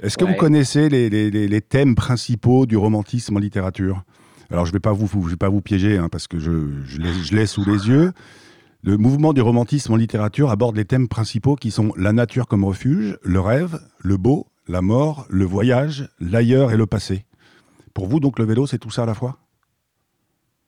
Est-ce 0.02 0.16
que 0.16 0.24
vous 0.24 0.34
connaissez 0.34 0.88
les, 0.88 1.10
les, 1.10 1.30
les, 1.30 1.60
thèmes 1.60 1.94
principaux 1.94 2.66
du 2.66 2.76
romantisme 2.76 3.36
en 3.36 3.40
littérature? 3.40 4.02
Alors, 4.50 4.64
je 4.64 4.70
ne 4.70 4.74
vais, 4.74 4.80
pas 4.80 4.92
vous, 4.92 5.08
je 5.24 5.30
vais 5.30 5.36
pas 5.36 5.48
vous 5.50 5.60
piéger, 5.60 5.98
hein, 5.98 6.08
parce 6.10 6.26
que 6.26 6.38
je, 6.38 6.52
je 6.86 7.34
l'ai 7.34 7.46
sous 7.46 7.64
les 7.68 7.88
yeux. 7.88 8.12
Le 8.84 8.96
mouvement 8.96 9.32
du 9.32 9.40
romantisme 9.40 9.94
en 9.94 9.96
littérature 9.96 10.50
aborde 10.50 10.76
les 10.76 10.84
thèmes 10.84 11.08
principaux 11.08 11.56
qui 11.56 11.72
sont 11.72 11.92
la 11.96 12.12
nature 12.12 12.46
comme 12.46 12.62
refuge, 12.64 13.18
le 13.22 13.40
rêve, 13.40 13.80
le 13.98 14.16
beau, 14.16 14.46
la 14.68 14.82
mort, 14.82 15.26
le 15.28 15.44
voyage, 15.44 16.08
l'ailleurs 16.20 16.70
et 16.70 16.76
le 16.76 16.86
passé. 16.86 17.26
Pour 17.92 18.06
vous, 18.06 18.20
donc, 18.20 18.38
le 18.38 18.44
vélo, 18.44 18.68
c'est 18.68 18.78
tout 18.78 18.90
ça 18.90 19.02
à 19.02 19.06
la 19.06 19.14
fois? 19.14 19.38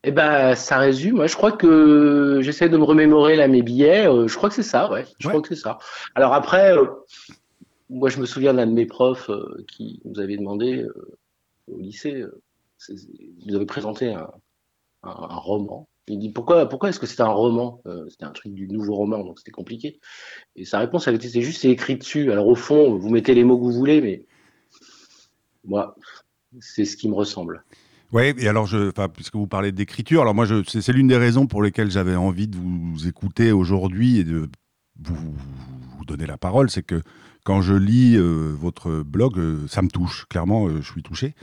Eh 0.02 0.10
ben, 0.10 0.56
ça 0.56 0.78
résume. 0.78 1.24
Je 1.24 1.36
crois 1.36 1.52
que 1.52 2.40
j'essaie 2.42 2.68
de 2.68 2.76
me 2.76 2.82
remémorer 2.82 3.36
là 3.36 3.46
mes 3.46 3.62
billets. 3.62 4.08
Euh, 4.08 4.26
je 4.26 4.36
crois 4.36 4.48
que 4.48 4.56
c'est 4.56 4.64
ça, 4.64 4.90
ouais. 4.90 5.06
Je 5.20 5.28
crois 5.28 5.40
que 5.40 5.46
c'est 5.46 5.60
ça. 5.60 5.78
Alors 6.16 6.34
après, 6.34 6.76
euh, 6.76 6.86
moi, 7.90 8.08
je 8.08 8.18
me 8.18 8.26
souviens 8.26 8.54
d'un 8.54 8.66
de 8.66 8.72
mes 8.72 8.86
profs 8.86 9.30
euh, 9.30 9.64
qui 9.68 10.02
nous 10.04 10.18
avait 10.18 10.36
demandé 10.36 10.84
au 11.68 11.78
lycée, 11.78 12.24
vous 13.46 13.54
avez 13.54 13.66
présenté 13.66 14.12
un 14.12 14.26
roman 15.04 15.86
il 16.10 16.18
dit 16.18 16.30
pourquoi, 16.30 16.68
pourquoi 16.68 16.88
est-ce 16.88 16.98
que 16.98 17.06
c'est 17.06 17.20
un 17.20 17.28
roman? 17.28 17.80
Euh, 17.86 18.08
C'était 18.08 18.24
un 18.24 18.32
truc 18.32 18.52
du 18.52 18.68
nouveau 18.68 18.94
roman, 18.96 19.24
donc 19.24 19.38
c'était 19.38 19.52
compliqué. 19.52 20.00
Et 20.56 20.64
sa 20.64 20.78
réponse, 20.78 21.06
elle 21.06 21.14
était 21.14 21.28
c'est 21.28 21.42
juste 21.42 21.60
c'est 21.60 21.70
écrit 21.70 21.96
dessus. 21.96 22.32
Alors 22.32 22.48
au 22.48 22.56
fond, 22.56 22.96
vous 22.96 23.10
mettez 23.10 23.34
les 23.34 23.44
mots 23.44 23.56
que 23.56 23.62
vous 23.62 23.72
voulez, 23.72 24.00
mais 24.00 24.26
moi, 25.64 25.96
c'est 26.58 26.84
ce 26.84 26.96
qui 26.96 27.08
me 27.08 27.14
ressemble. 27.14 27.64
Oui, 28.12 28.32
et 28.38 28.48
alors, 28.48 28.66
je, 28.66 28.90
puisque 29.08 29.36
vous 29.36 29.46
parlez 29.46 29.70
d'écriture, 29.70 30.22
alors 30.22 30.34
moi, 30.34 30.46
c'est 30.66 30.92
l'une 30.92 31.06
des 31.06 31.16
raisons 31.16 31.46
pour 31.46 31.62
lesquelles 31.62 31.92
j'avais 31.92 32.16
envie 32.16 32.48
de 32.48 32.56
vous 32.56 33.06
écouter 33.06 33.52
aujourd'hui 33.52 34.18
et 34.18 34.24
de 34.24 34.48
vous, 35.00 35.14
vous, 35.96 36.04
donner 36.04 36.26
la 36.26 36.36
parole, 36.36 36.70
c'est 36.70 36.82
que 36.82 37.02
quand 37.44 37.62
je 37.62 37.74
lis 37.74 38.16
euh, 38.16 38.52
votre 38.58 39.04
blog, 39.04 39.38
euh, 39.38 39.64
ça 39.68 39.80
me 39.80 39.88
touche. 39.88 40.26
Clairement, 40.28 40.68
je 40.68 40.90
suis 40.90 41.04
touché. 41.04 41.36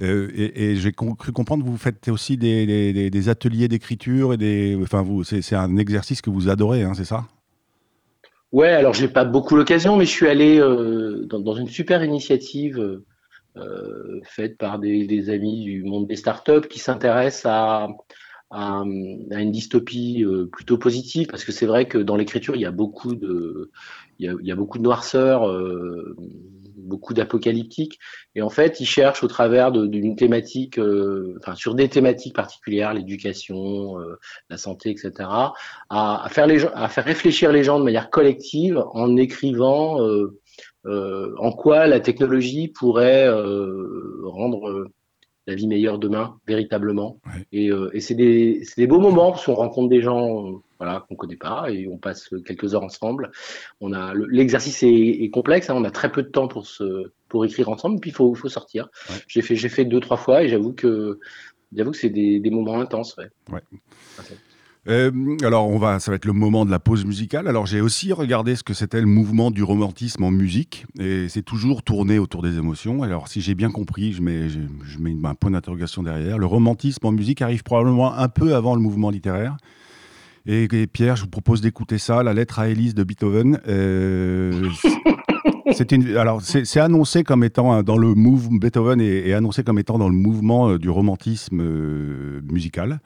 Euh, 0.00 0.28
et, 0.34 0.76
j'ai 0.76 0.92
cru 0.92 1.32
comprendre 1.32 1.64
que 1.64 1.68
vous 1.68 1.76
faites 1.76 2.08
aussi 2.08 2.36
des, 2.36 3.28
ateliers 3.28 3.68
d'écriture 3.68 4.32
et 4.32 4.36
des. 4.36 4.78
Enfin, 4.80 5.04
c'est 5.24 5.56
un 5.56 5.76
exercice 5.76 6.22
que 6.22 6.30
vous 6.30 6.48
adorez, 6.48 6.82
hein, 6.84 6.94
c'est 6.94 7.04
ça? 7.04 7.24
Ouais, 8.52 8.68
alors 8.68 8.94
j'ai 8.94 9.08
pas 9.08 9.24
beaucoup 9.24 9.56
l'occasion, 9.56 9.96
mais 9.96 10.06
je 10.06 10.10
suis 10.10 10.28
allé 10.28 10.58
euh, 10.58 11.26
dans, 11.26 11.54
une 11.54 11.68
super 11.68 12.02
initiative 12.02 13.02
euh, 13.56 14.20
faite 14.24 14.56
par 14.56 14.78
des, 14.78 15.30
amis 15.30 15.64
du 15.64 15.82
monde 15.82 16.06
des 16.06 16.16
startups 16.16 16.66
qui 16.70 16.78
s'intéressent 16.78 17.46
à, 17.46 17.88
une 18.50 19.52
dystopie 19.52 20.24
plutôt 20.50 20.78
positive, 20.78 21.26
parce 21.26 21.44
que 21.44 21.52
c'est 21.52 21.66
vrai 21.66 21.86
que 21.86 21.98
dans 21.98 22.16
l'écriture, 22.16 22.56
il 22.56 22.62
y 22.62 22.66
a 22.66 22.70
beaucoup 22.70 23.14
de, 23.14 23.70
il 24.18 24.38
y 24.42 24.50
a, 24.50 24.56
beaucoup 24.56 24.78
de 24.78 24.84
noirceur, 24.84 25.42
beaucoup 26.88 27.14
d'apocalyptique. 27.14 27.98
Et 28.34 28.42
en 28.42 28.48
fait, 28.50 28.80
il 28.80 28.86
cherche 28.86 29.22
au 29.22 29.28
travers 29.28 29.70
d'une 29.70 30.16
thématique, 30.16 30.80
enfin 31.38 31.54
sur 31.54 31.74
des 31.74 31.88
thématiques 31.88 32.34
particulières, 32.34 32.94
l'éducation, 32.94 33.96
la 34.50 34.56
santé, 34.56 34.90
etc., 34.90 35.12
à, 35.90 36.26
faire 36.30 36.46
les 36.46 36.58
gens, 36.58 36.70
à 36.74 36.88
faire 36.88 37.04
réfléchir 37.04 37.52
les 37.52 37.62
gens 37.62 37.78
de 37.78 37.84
manière 37.84 38.10
collective 38.10 38.82
en 38.92 39.16
écrivant 39.16 39.98
en 40.84 41.52
quoi 41.52 41.86
la 41.86 42.00
technologie 42.00 42.68
pourrait 42.68 43.28
rendre 43.28 44.88
la 45.48 45.54
vie 45.54 45.66
meilleure 45.66 45.98
demain, 45.98 46.38
véritablement. 46.46 47.18
Et, 47.52 47.70
euh, 47.70 47.88
et 47.94 48.00
c'est 48.00 48.14
des, 48.14 48.62
des, 48.76 48.86
beaux 48.86 49.00
moments 49.00 49.32
parce 49.32 49.46
qu'on 49.46 49.54
rencontre 49.54 49.88
des 49.88 50.02
gens 50.02 50.46
euh, 50.46 50.52
voilà, 50.78 51.06
qu'on 51.08 51.16
connaît 51.16 51.36
pas 51.36 51.70
et 51.70 51.88
on 51.88 51.96
passe 51.96 52.28
quelques 52.44 52.74
heures 52.74 52.84
ensemble. 52.84 53.32
On 53.80 53.94
a 53.94 54.12
l'exercice 54.14 54.82
est, 54.82 54.88
est, 54.88 55.30
complexe, 55.30 55.70
hein, 55.70 55.74
on 55.74 55.84
a 55.84 55.90
très 55.90 56.12
peu 56.12 56.22
de 56.22 56.28
temps 56.28 56.48
pour 56.48 56.66
se 56.66 57.12
pour 57.30 57.46
écrire 57.46 57.70
ensemble, 57.70 57.98
puis 57.98 58.10
il 58.10 58.14
faut, 58.14 58.34
faut 58.34 58.50
sortir. 58.50 58.88
J'ai 59.26 59.40
fait 59.40 59.56
fait 59.56 59.86
deux 59.86 60.00
trois 60.00 60.18
fois 60.18 60.42
et 60.42 60.48
j'avoue 60.48 60.74
que 60.74 61.18
que 61.74 61.92
c'est 61.94 62.10
des, 62.10 62.40
des, 62.40 62.50
moments 62.50 62.80
intenses. 62.80 63.16
Ouais. 63.50 63.60
Euh, 64.86 65.10
alors, 65.42 65.68
on 65.68 65.78
va, 65.78 66.00
ça 66.00 66.10
va 66.10 66.16
être 66.16 66.24
le 66.24 66.32
moment 66.32 66.64
de 66.64 66.70
la 66.70 66.78
pause 66.78 67.04
musicale. 67.04 67.46
Alors, 67.48 67.66
j'ai 67.66 67.80
aussi 67.80 68.12
regardé 68.12 68.56
ce 68.56 68.62
que 68.62 68.74
c'était 68.74 69.00
le 69.00 69.06
mouvement 69.06 69.50
du 69.50 69.62
romantisme 69.62 70.22
en 70.22 70.30
musique, 70.30 70.86
et 70.98 71.28
c'est 71.28 71.42
toujours 71.42 71.82
tourné 71.82 72.18
autour 72.18 72.42
des 72.42 72.56
émotions. 72.56 73.02
Alors, 73.02 73.28
si 73.28 73.40
j'ai 73.40 73.54
bien 73.54 73.70
compris, 73.70 74.12
je 74.12 74.22
mets, 74.22 74.48
un 75.24 75.34
point 75.34 75.50
d'interrogation 75.50 76.02
derrière. 76.02 76.38
Le 76.38 76.46
romantisme 76.46 77.06
en 77.06 77.12
musique 77.12 77.42
arrive 77.42 77.62
probablement 77.62 78.14
un 78.14 78.28
peu 78.28 78.54
avant 78.54 78.74
le 78.74 78.80
mouvement 78.80 79.10
littéraire. 79.10 79.56
Et, 80.46 80.66
Pierre, 80.86 81.16
je 81.16 81.22
vous 81.22 81.28
propose 81.28 81.60
d'écouter 81.60 81.98
ça, 81.98 82.22
la 82.22 82.32
lettre 82.32 82.58
à 82.58 82.68
Élise 82.68 82.94
de 82.94 83.04
Beethoven. 83.04 83.60
Euh, 83.68 84.70
c'est 85.72 85.92
alors 86.16 86.40
c'est 86.40 86.80
annoncé 86.80 87.22
comme 87.22 87.44
étant 87.44 87.82
dans 87.82 87.98
le 87.98 88.14
mouvement 88.14 88.56
Beethoven 88.56 89.02
est, 89.02 89.34
annoncé 89.34 89.62
comme 89.62 89.78
étant 89.78 89.98
dans 89.98 90.08
le 90.08 90.14
mouvement 90.14 90.70
euh, 90.70 90.78
du 90.78 90.88
romantisme 90.88 91.62
musical. 92.50 93.00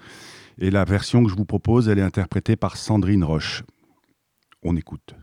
Et 0.59 0.71
la 0.71 0.85
version 0.85 1.25
que 1.25 1.31
je 1.31 1.35
vous 1.35 1.45
propose, 1.45 1.89
elle 1.89 1.99
est 1.99 2.03
interprétée 2.03 2.57
par 2.57 2.77
Sandrine 2.77 3.25
Roche. 3.25 3.65
On 4.63 4.77
écoute. 4.77 5.15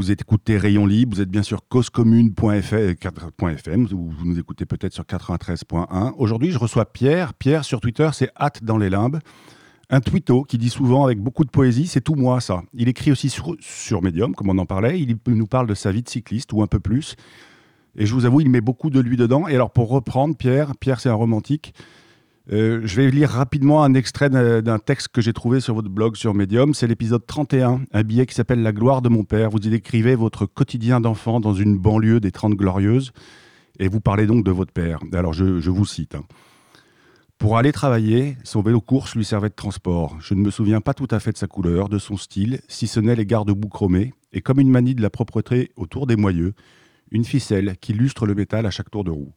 Vous 0.00 0.10
écoutez 0.10 0.56
Rayon 0.56 0.86
Libre, 0.86 1.14
vous 1.14 1.20
êtes 1.20 1.28
bien 1.28 1.42
sûr 1.42 1.60
causecommune.fm, 1.68 3.86
ou 3.92 4.08
vous 4.08 4.24
nous 4.24 4.38
écoutez 4.38 4.64
peut-être 4.64 4.94
sur 4.94 5.04
93.1. 5.04 6.14
Aujourd'hui, 6.16 6.52
je 6.52 6.58
reçois 6.58 6.90
Pierre. 6.90 7.34
Pierre, 7.34 7.66
sur 7.66 7.82
Twitter, 7.82 8.08
c'est 8.14 8.30
hâte 8.34 8.64
dans 8.64 8.78
les 8.78 8.88
limbes. 8.88 9.18
Un 9.90 10.00
twitto 10.00 10.44
qui 10.44 10.56
dit 10.56 10.70
souvent 10.70 11.04
avec 11.04 11.20
beaucoup 11.20 11.44
de 11.44 11.50
poésie, 11.50 11.86
c'est 11.86 12.00
tout 12.00 12.14
moi 12.14 12.40
ça. 12.40 12.62
Il 12.72 12.88
écrit 12.88 13.12
aussi 13.12 13.28
sur, 13.28 13.54
sur 13.60 14.00
Medium, 14.00 14.34
comme 14.34 14.48
on 14.48 14.56
en 14.56 14.64
parlait. 14.64 14.98
Il 14.98 15.18
nous 15.26 15.46
parle 15.46 15.66
de 15.66 15.74
sa 15.74 15.92
vie 15.92 16.02
de 16.02 16.08
cycliste, 16.08 16.54
ou 16.54 16.62
un 16.62 16.66
peu 16.66 16.80
plus. 16.80 17.14
Et 17.94 18.06
je 18.06 18.14
vous 18.14 18.24
avoue, 18.24 18.40
il 18.40 18.48
met 18.48 18.62
beaucoup 18.62 18.88
de 18.88 19.00
lui 19.00 19.18
dedans. 19.18 19.48
Et 19.48 19.54
alors, 19.54 19.70
pour 19.70 19.90
reprendre, 19.90 20.34
Pierre, 20.34 20.72
Pierre, 20.80 21.00
c'est 21.00 21.10
un 21.10 21.14
romantique. 21.14 21.74
Euh, 22.52 22.80
je 22.84 22.96
vais 22.96 23.10
lire 23.10 23.30
rapidement 23.30 23.84
un 23.84 23.94
extrait 23.94 24.30
d'un 24.30 24.78
texte 24.78 25.08
que 25.08 25.20
j'ai 25.20 25.32
trouvé 25.32 25.60
sur 25.60 25.74
votre 25.74 25.88
blog 25.88 26.16
sur 26.16 26.34
Medium. 26.34 26.74
C'est 26.74 26.86
l'épisode 26.86 27.24
31, 27.26 27.82
un 27.92 28.02
billet 28.02 28.26
qui 28.26 28.34
s'appelle 28.34 28.62
La 28.62 28.72
gloire 28.72 29.02
de 29.02 29.08
mon 29.08 29.24
père. 29.24 29.50
Vous 29.50 29.58
y 29.58 29.70
décrivez 29.70 30.14
votre 30.14 30.46
quotidien 30.46 31.00
d'enfant 31.00 31.40
dans 31.40 31.54
une 31.54 31.78
banlieue 31.78 32.20
des 32.20 32.32
Trente 32.32 32.54
Glorieuses. 32.54 33.12
Et 33.78 33.88
vous 33.88 34.00
parlez 34.00 34.26
donc 34.26 34.44
de 34.44 34.50
votre 34.50 34.72
père. 34.72 35.00
Alors, 35.12 35.32
je, 35.32 35.70
vous 35.70 35.86
cite. 35.86 36.14
Hein. 36.14 36.24
Pour 37.38 37.56
aller 37.56 37.72
travailler, 37.72 38.36
son 38.44 38.60
vélo 38.62 38.80
course 38.80 39.14
lui 39.14 39.24
servait 39.24 39.48
de 39.48 39.54
transport. 39.54 40.18
Je 40.20 40.34
ne 40.34 40.40
me 40.40 40.50
souviens 40.50 40.80
pas 40.80 40.92
tout 40.92 41.08
à 41.10 41.20
fait 41.20 41.32
de 41.32 41.38
sa 41.38 41.46
couleur, 41.46 41.88
de 41.88 41.98
son 41.98 42.16
style, 42.16 42.60
si 42.68 42.86
ce 42.86 43.00
n'est 43.00 43.16
les 43.16 43.24
garde-boue 43.24 43.68
chromés, 43.68 44.12
et 44.32 44.42
comme 44.42 44.60
une 44.60 44.68
manie 44.68 44.94
de 44.94 45.00
la 45.00 45.08
propreté 45.08 45.70
autour 45.76 46.06
des 46.06 46.16
moyeux, 46.16 46.52
une 47.10 47.24
ficelle 47.24 47.76
qui 47.80 47.94
lustre 47.94 48.26
le 48.26 48.34
métal 48.34 48.66
à 48.66 48.70
chaque 48.70 48.90
tour 48.90 49.04
de 49.04 49.10
roue. 49.10 49.32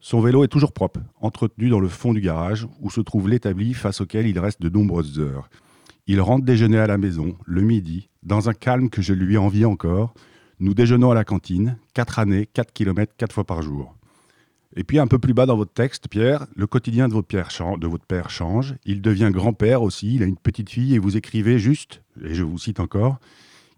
Son 0.00 0.20
vélo 0.20 0.44
est 0.44 0.48
toujours 0.48 0.72
propre, 0.72 1.00
entretenu 1.20 1.68
dans 1.68 1.80
le 1.80 1.88
fond 1.88 2.14
du 2.14 2.20
garage, 2.20 2.68
où 2.80 2.88
se 2.88 3.00
trouve 3.00 3.28
l'établi 3.28 3.74
face 3.74 4.00
auquel 4.00 4.28
il 4.28 4.38
reste 4.38 4.62
de 4.62 4.68
nombreuses 4.68 5.18
heures. 5.18 5.50
Il 6.06 6.20
rentre 6.20 6.44
déjeuner 6.44 6.78
à 6.78 6.86
la 6.86 6.98
maison, 6.98 7.36
le 7.44 7.62
midi, 7.62 8.08
dans 8.22 8.48
un 8.48 8.54
calme 8.54 8.90
que 8.90 9.02
je 9.02 9.12
lui 9.12 9.36
envie 9.36 9.64
encore. 9.64 10.14
Nous 10.60 10.72
déjeunons 10.72 11.10
à 11.10 11.14
la 11.14 11.24
cantine, 11.24 11.78
4 11.94 12.20
années, 12.20 12.46
4 12.46 12.72
km, 12.72 13.12
4 13.16 13.32
fois 13.32 13.44
par 13.44 13.60
jour. 13.60 13.96
Et 14.76 14.84
puis 14.84 15.00
un 15.00 15.08
peu 15.08 15.18
plus 15.18 15.34
bas 15.34 15.46
dans 15.46 15.56
votre 15.56 15.72
texte, 15.72 16.08
Pierre, 16.08 16.46
le 16.54 16.68
quotidien 16.68 17.08
de 17.08 17.14
votre 17.14 17.26
père, 17.26 17.48
de 17.78 17.86
votre 17.88 18.06
père 18.06 18.30
change. 18.30 18.76
Il 18.84 19.02
devient 19.02 19.30
grand-père 19.32 19.82
aussi, 19.82 20.14
il 20.14 20.22
a 20.22 20.26
une 20.26 20.36
petite 20.36 20.70
fille 20.70 20.94
et 20.94 20.98
vous 21.00 21.16
écrivez 21.16 21.58
juste, 21.58 22.02
et 22.22 22.34
je 22.34 22.44
vous 22.44 22.58
cite 22.58 22.78
encore, 22.78 23.18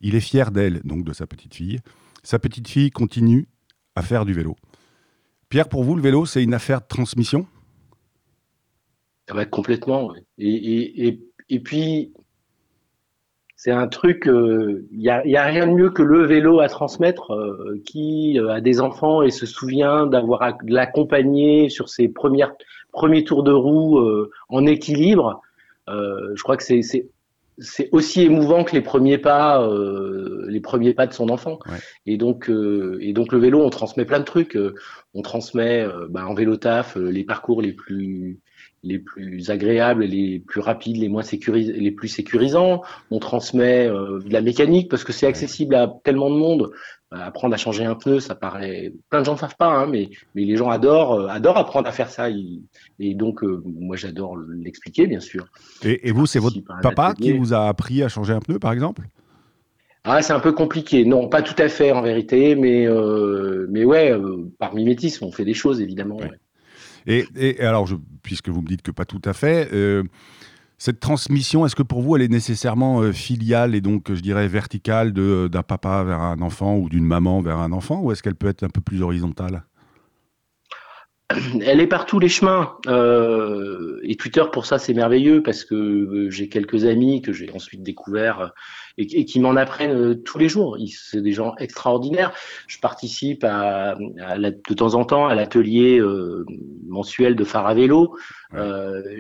il 0.03 0.15
est 0.15 0.21
fier 0.21 0.51
d'elle, 0.51 0.83
donc 0.85 1.05
de 1.05 1.15
sa 1.15 1.27
petite 1.27 1.55
fille. 1.55 1.79
Sa 2.23 2.39
petite 2.39 2.69
fille 2.69 2.91
continue 2.91 3.49
à 3.97 4.03
faire 4.03 4.27
du 4.27 4.35
vélo. 4.35 4.57
Pierre, 5.51 5.69
pour 5.69 5.83
vous, 5.83 5.97
le 5.97 6.03
vélo, 6.03 6.27
c'est 6.27 6.45
une 6.45 6.55
affaire 6.55 6.81
de 6.81 6.87
transmission? 6.87 7.45
Ah 9.29 9.45
Complètement. 9.47 10.13
Et, 10.39 11.19
puis, 11.65 12.13
c'est 13.57 13.73
un 13.73 13.89
truc, 13.89 14.23
il 14.27 14.31
euh, 14.31 14.87
n'y 14.93 15.09
a, 15.09 15.45
rien 15.45 15.67
de 15.67 15.73
mieux 15.73 15.91
que 15.91 16.03
le 16.03 16.25
vélo 16.25 16.61
à 16.61 16.69
transmettre. 16.69 17.33
Euh, 17.33 17.83
qui 17.85 18.39
euh, 18.39 18.53
a 18.53 18.61
des 18.61 18.81
enfants 18.81 19.23
et 19.23 19.31
se 19.31 19.45
souvient 19.45 20.07
d'avoir 20.07 20.57
l'accompagné 20.69 21.69
sur 21.69 21.89
ses 21.89 22.09
premiers 22.09 23.25
tours 23.25 23.43
de 23.43 23.53
roue 23.53 23.99
en 24.49 24.67
équilibre, 24.67 25.43
je 25.89 26.43
crois 26.45 26.57
que 26.57 26.63
c'est 26.63 27.11
c'est 27.61 27.89
aussi 27.93 28.23
émouvant 28.23 28.65
que 28.65 28.75
les 28.75 28.81
premiers 28.81 29.19
pas, 29.19 29.63
euh, 29.63 30.47
les 30.49 30.61
premiers 30.61 30.95
pas 30.95 31.07
de 31.07 31.13
son 31.13 31.29
enfant. 31.29 31.59
Et 32.07 32.17
donc, 32.17 32.49
euh, 32.49 32.99
et 33.01 33.13
donc 33.13 33.33
le 33.33 33.39
vélo, 33.39 33.63
on 33.63 33.71
transmet 33.71 34.05
plein 34.05 34.19
de 34.19 34.25
trucs. 34.25 34.57
Euh, 34.57 34.75
on 35.15 35.23
transmet 35.23 35.87
bah, 36.09 36.27
en 36.27 36.35
vélo 36.35 36.57
taf 36.57 36.97
les 36.97 37.25
parcours 37.25 37.63
les 37.63 37.73
plus 37.73 38.39
les 38.83 38.99
plus 38.99 39.51
agréables, 39.51 40.05
les 40.05 40.39
plus 40.39 40.61
rapides, 40.61 40.97
les 40.97 41.09
moins 41.09 41.23
sécurisés, 41.23 41.73
les 41.73 41.91
plus 41.91 42.09
sécurisants. 42.09 42.83
On 43.11 43.19
transmet 43.19 43.89
de 43.89 44.33
la 44.33 44.41
mécanique 44.41 44.89
parce 44.89 45.05
que 45.05 45.13
c'est 45.13 45.27
accessible 45.27 45.75
à 45.75 45.93
tellement 46.03 46.31
de 46.31 46.37
monde. 46.37 46.71
Bah, 47.11 47.25
apprendre 47.25 47.55
à 47.55 47.57
changer 47.57 47.85
un 47.85 47.97
pneu, 47.97 48.21
ça 48.21 48.37
paraît. 48.37 48.93
Plein 49.09 49.21
de 49.21 49.25
gens 49.25 49.33
ne 49.33 49.39
savent 49.39 49.57
pas, 49.57 49.67
hein, 49.67 49.87
mais, 49.87 50.11
mais 50.37 50.45
les 50.45 50.57
gens 50.57 50.71
adorent, 50.71 51.15
euh, 51.15 51.27
adorent 51.27 51.59
apprendre 51.59 51.89
à 51.89 51.93
faire 51.93 52.09
ça. 52.09 52.29
Et 52.31 53.15
donc, 53.15 53.43
euh, 53.43 53.61
moi, 53.65 53.97
j'adore 53.97 54.37
l'expliquer, 54.37 55.09
bien 55.09 55.19
sûr. 55.19 55.47
Et, 55.83 56.13
vous, 56.13 56.27
c'est 56.27 56.39
votre 56.39 56.59
papa 56.83 57.15
qui 57.15 57.33
vous 57.33 57.53
a 57.53 57.67
appris 57.67 58.05
à 58.05 58.09
changer 58.09 58.33
un 58.33 58.39
pneu, 58.39 58.61
par 58.61 58.71
exemple? 58.73 59.03
Ah, 60.05 60.23
c'est 60.23 60.33
un 60.33 60.41
peu 60.41 60.53
compliqué. 60.53 61.05
Non, 61.05 61.29
pas 61.29 61.43
tout 61.43 61.61
à 61.61 61.69
fait 61.69 61.91
en 61.91 62.01
vérité, 62.01 62.55
mais 62.55 62.87
euh, 62.87 63.67
mais 63.71 63.85
ouais, 63.85 64.15
par 64.59 64.75
mimétisme, 64.75 65.25
on 65.25 65.33
fait 65.33 65.45
des 65.45 65.53
choses 65.53 65.81
évidemment. 65.81 66.21
Et, 67.07 67.27
et, 67.37 67.61
alors, 67.61 67.87
je, 67.87 67.97
puisque 68.23 68.51
vous 68.51 68.63
me 68.63 68.69
dites 68.69 68.83
que 68.83 68.93
pas 68.93 69.05
tout 69.05 69.21
à 69.25 69.33
fait, 69.33 69.69
cette 70.81 70.99
transmission, 70.99 71.67
est-ce 71.67 71.77
que 71.77 71.83
pour 71.83 72.01
vous, 72.01 72.17
elle 72.17 72.23
est 72.23 72.29
nécessairement 72.29 73.03
euh, 73.03 73.13
filiale 73.13 73.75
et 73.75 73.83
donc, 73.83 74.11
je 74.15 74.21
dirais, 74.21 74.49
verticale 74.49 75.13
d'un 75.13 75.63
papa 75.63 76.03
vers 76.05 76.21
un 76.21 76.41
enfant 76.41 76.79
ou 76.79 76.89
d'une 76.89 77.05
maman 77.05 77.43
vers 77.43 77.59
un 77.59 77.73
enfant, 77.73 78.01
ou 78.01 78.13
est-ce 78.13 78.23
qu'elle 78.23 78.35
peut 78.35 78.49
être 78.49 78.63
un 78.63 78.71
peu 78.71 78.81
plus 78.81 79.03
horizontale? 79.03 79.63
Elle 81.63 81.81
est 81.81 81.87
par 81.87 82.07
tous 82.07 82.19
les 82.19 82.29
chemins. 82.29 82.77
Euh, 82.87 84.01
et 84.03 84.17
Twitter, 84.17 84.43
pour 84.53 84.67
ça, 84.67 84.79
c'est 84.79 84.95
merveilleux 84.95 85.43
parce 85.43 85.65
que 85.65 85.75
euh, 85.75 86.31
j'ai 86.31 86.49
quelques 86.49 86.85
amis 86.85 87.23
que 87.23 87.33
j'ai 87.33 87.51
ensuite 87.53 87.83
découverts 87.83 88.53
et, 88.99 89.25
qui 89.25 89.41
m'en 89.41 89.57
apprennent 89.57 89.97
euh, 89.97 90.15
tous 90.15 90.39
les 90.39 90.49
jours. 90.49 90.77
C'est 90.89 91.23
des 91.23 91.33
gens 91.33 91.55
extraordinaires. 91.59 92.33
Je 92.67 92.79
participe 92.79 93.45
à, 93.45 93.97
de 93.97 94.75
temps 94.75 94.95
en 94.95 95.05
temps 95.05 95.27
à 95.27 95.35
l'atelier 95.35 96.01
mensuel 96.87 97.37
de 97.37 97.45
phare 97.45 97.67
à 97.67 97.75
vélo. 97.75 98.17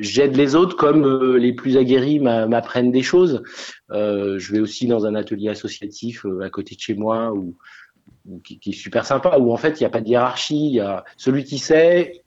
J'aide 0.01 0.37
les 0.37 0.55
autres 0.55 0.77
comme 0.77 1.37
les 1.37 1.53
plus 1.53 1.77
aguerris 1.77 2.19
m'apprennent 2.19 2.91
des 2.91 3.03
choses. 3.03 3.43
je 3.91 4.53
vais 4.53 4.61
aussi 4.61 4.87
dans 4.87 5.07
un 5.07 5.15
atelier 5.15 5.49
associatif 5.49 6.27
à 6.43 6.51
côté 6.51 6.75
de 6.75 6.81
chez 6.81 6.95
moi 6.95 7.33
où 7.33 7.57
qui, 8.45 8.61
est 8.65 8.73
super 8.73 9.05
sympa, 9.05 9.39
où 9.39 9.53
en 9.53 9.57
fait 9.57 9.81
il 9.81 9.83
n'y 9.83 9.87
a 9.87 9.91
pas 9.91 10.01
de 10.01 10.09
hiérarchie, 10.09 10.67
il 10.67 10.75
y 10.75 10.81
a 10.81 11.05
celui 11.17 11.45
qui 11.45 11.59
sait, 11.59 12.23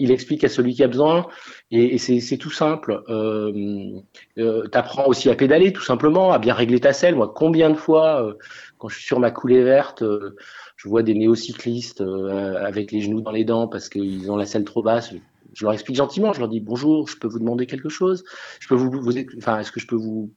il 0.00 0.10
explique 0.10 0.42
à 0.44 0.48
celui 0.48 0.74
qui 0.74 0.82
a 0.82 0.88
besoin, 0.88 1.26
et, 1.70 1.98
c'est 1.98 2.38
tout 2.38 2.50
simple. 2.50 3.02
Euh, 3.08 4.00
euh, 4.38 4.66
tu 4.72 4.78
apprends 4.78 5.06
aussi 5.06 5.28
à 5.28 5.34
pédaler, 5.34 5.72
tout 5.72 5.82
simplement, 5.82 6.32
à 6.32 6.38
bien 6.38 6.54
régler 6.54 6.80
ta 6.80 6.94
selle. 6.94 7.14
Moi, 7.14 7.30
combien 7.34 7.68
de 7.68 7.74
fois, 7.74 8.24
euh, 8.24 8.34
quand 8.78 8.88
je 8.88 8.96
suis 8.96 9.04
sur 9.04 9.20
ma 9.20 9.30
coulée 9.30 9.62
verte, 9.62 10.02
euh, 10.02 10.36
je 10.76 10.88
vois 10.88 11.02
des 11.02 11.14
néocyclistes 11.14 12.00
avec 12.00 12.90
les 12.90 13.02
genoux 13.02 13.20
dans 13.20 13.30
les 13.30 13.44
dents 13.44 13.68
parce 13.68 13.90
qu'ils 13.90 14.30
ont 14.30 14.36
la 14.36 14.46
selle 14.46 14.64
trop 14.64 14.82
basse. 14.82 15.12
Je 15.52 15.64
leur 15.64 15.74
explique 15.74 15.96
gentiment, 15.96 16.32
je 16.32 16.40
leur 16.40 16.48
dis 16.48 16.60
bonjour, 16.60 17.06
je 17.06 17.18
peux 17.18 17.28
vous 17.28 17.38
demander 17.38 17.66
quelque 17.66 17.90
chose, 17.90 18.24
je 18.60 18.68
peux 18.68 18.76
vous, 18.76 19.10
est-ce 19.10 19.72
que 19.72 19.80
je 19.80 19.86
peux 19.86 19.96
vous 19.96 20.32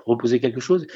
proposer 0.00 0.40
quelque 0.40 0.60
chose 0.60 0.86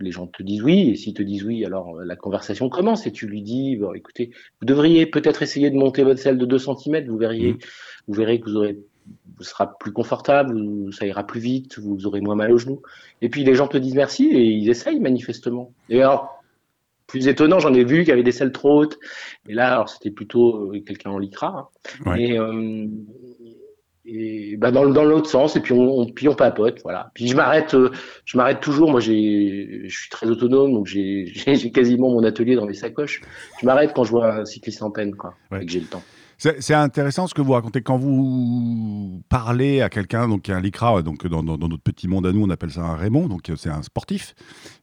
Les 0.00 0.10
gens 0.10 0.26
te 0.26 0.42
disent 0.42 0.62
oui, 0.62 0.90
et 0.90 0.96
s'ils 0.96 1.14
te 1.14 1.22
disent 1.22 1.44
oui, 1.44 1.64
alors 1.64 1.96
euh, 1.96 2.04
la 2.04 2.16
conversation 2.16 2.68
commence 2.68 3.06
et 3.06 3.12
tu 3.12 3.26
lui 3.26 3.42
dis, 3.42 3.76
bon, 3.76 3.94
écoutez, 3.94 4.30
vous 4.60 4.66
devriez 4.66 5.06
peut-être 5.06 5.42
essayer 5.42 5.70
de 5.70 5.76
monter 5.76 6.02
votre 6.02 6.20
selle 6.20 6.38
de 6.38 6.46
2 6.46 6.58
cm, 6.58 7.06
vous 7.06 7.18
verriez, 7.18 7.52
mmh. 7.52 7.58
vous 8.08 8.14
verrez 8.14 8.40
que 8.40 8.50
vous 8.50 8.56
aurez 8.56 8.78
vous 9.36 9.44
sera 9.44 9.78
plus 9.78 9.92
confortable, 9.92 10.58
ça 10.92 11.06
ira 11.06 11.24
plus 11.26 11.40
vite, 11.40 11.78
vous 11.78 12.06
aurez 12.06 12.20
moins 12.20 12.36
mal 12.36 12.52
aux 12.52 12.58
genoux. 12.58 12.82
Et 13.20 13.28
puis 13.28 13.44
les 13.44 13.54
gens 13.54 13.66
te 13.66 13.76
disent 13.76 13.94
merci 13.94 14.26
et 14.26 14.44
ils 14.44 14.70
essayent 14.70 15.00
manifestement. 15.00 15.72
Et 15.88 16.00
alors, 16.00 16.42
plus 17.06 17.28
étonnant, 17.28 17.58
j'en 17.58 17.74
ai 17.74 17.84
vu 17.84 18.04
qui 18.04 18.12
avait 18.12 18.22
des 18.22 18.32
selles 18.32 18.52
trop 18.52 18.80
hautes. 18.80 18.98
Et 19.48 19.54
là, 19.54 19.72
alors 19.72 19.88
c'était 19.88 20.10
plutôt 20.10 20.72
euh, 20.72 20.80
quelqu'un 20.80 21.10
en 21.10 21.18
lycra. 21.18 21.70
Hein. 22.06 22.16
Et, 22.16 22.38
euh, 22.38 22.86
et 24.06 24.56
bah 24.56 24.70
dans, 24.70 24.86
dans 24.86 25.04
l'autre 25.04 25.30
sens 25.30 25.56
et 25.56 25.60
puis 25.60 25.72
on, 25.72 26.06
puis 26.06 26.28
on 26.28 26.34
papote 26.34 26.80
voilà. 26.82 27.10
Puis 27.14 27.28
je 27.28 27.36
m'arrête 27.36 27.74
euh, 27.74 27.90
je 28.24 28.36
m'arrête 28.36 28.60
toujours. 28.60 28.90
Moi 28.90 29.00
j'ai 29.00 29.82
je 29.86 29.98
suis 29.98 30.10
très 30.10 30.28
autonome 30.28 30.72
donc 30.72 30.86
j'ai 30.86 31.32
j'ai 31.34 31.70
quasiment 31.70 32.10
mon 32.10 32.22
atelier 32.24 32.54
dans 32.54 32.66
mes 32.66 32.74
sacoches. 32.74 33.22
Je 33.60 33.66
m'arrête 33.66 33.92
quand 33.94 34.04
je 34.04 34.10
vois 34.10 34.40
un 34.40 34.44
cycliste 34.44 34.82
en 34.82 34.90
peine 34.90 35.14
quoi 35.14 35.34
et 35.58 35.64
que 35.64 35.72
j'ai 35.72 35.80
le 35.80 35.86
temps 35.86 36.02
c'est 36.38 36.74
intéressant 36.74 37.26
ce 37.26 37.34
que 37.34 37.42
vous 37.42 37.52
racontez. 37.52 37.82
Quand 37.82 37.96
vous 37.96 39.22
parlez 39.28 39.80
à 39.80 39.88
quelqu'un 39.88 40.38
qui 40.38 40.50
est 40.50 40.54
un 40.54 40.60
licra 40.60 41.02
donc 41.02 41.26
dans, 41.26 41.42
notre 41.42 41.78
petit 41.78 42.08
monde 42.08 42.26
à 42.26 42.32
nous 42.32 42.42
on 42.42 42.50
appelle 42.50 42.70
ça 42.70 42.82
un 42.82 42.96
Raymond 42.96 43.28
donc 43.28 43.50
c'est 43.56 43.70
un 43.70 43.82
sportif. 43.82 44.34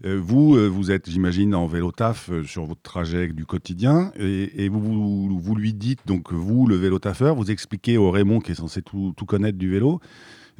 Euh, 0.05 0.19
vous 0.21 0.55
euh, 0.55 0.67
vous 0.67 0.91
êtes 0.91 1.09
j'imagine 1.09 1.53
en 1.55 1.67
vélo 1.67 1.91
taf 1.91 2.29
euh, 2.29 2.43
sur 2.43 2.65
votre 2.65 2.81
trajet 2.81 3.27
du 3.27 3.45
quotidien 3.45 4.11
et, 4.17 4.69
vous, 4.69 5.39
vous, 5.39 5.55
lui 5.55 5.73
dites 5.73 6.01
donc 6.05 6.31
vous 6.31 6.67
le 6.67 6.75
vélo 6.75 6.99
taffeur 6.99 7.35
vous 7.35 7.51
expliquez 7.51 7.97
au 7.97 8.11
Raymond 8.11 8.39
qui 8.39 8.51
est 8.51 8.55
censé 8.55 8.81
tout, 8.81 9.13
tout 9.15 9.25
connaître 9.25 9.57
du 9.57 9.69
vélo 9.69 9.99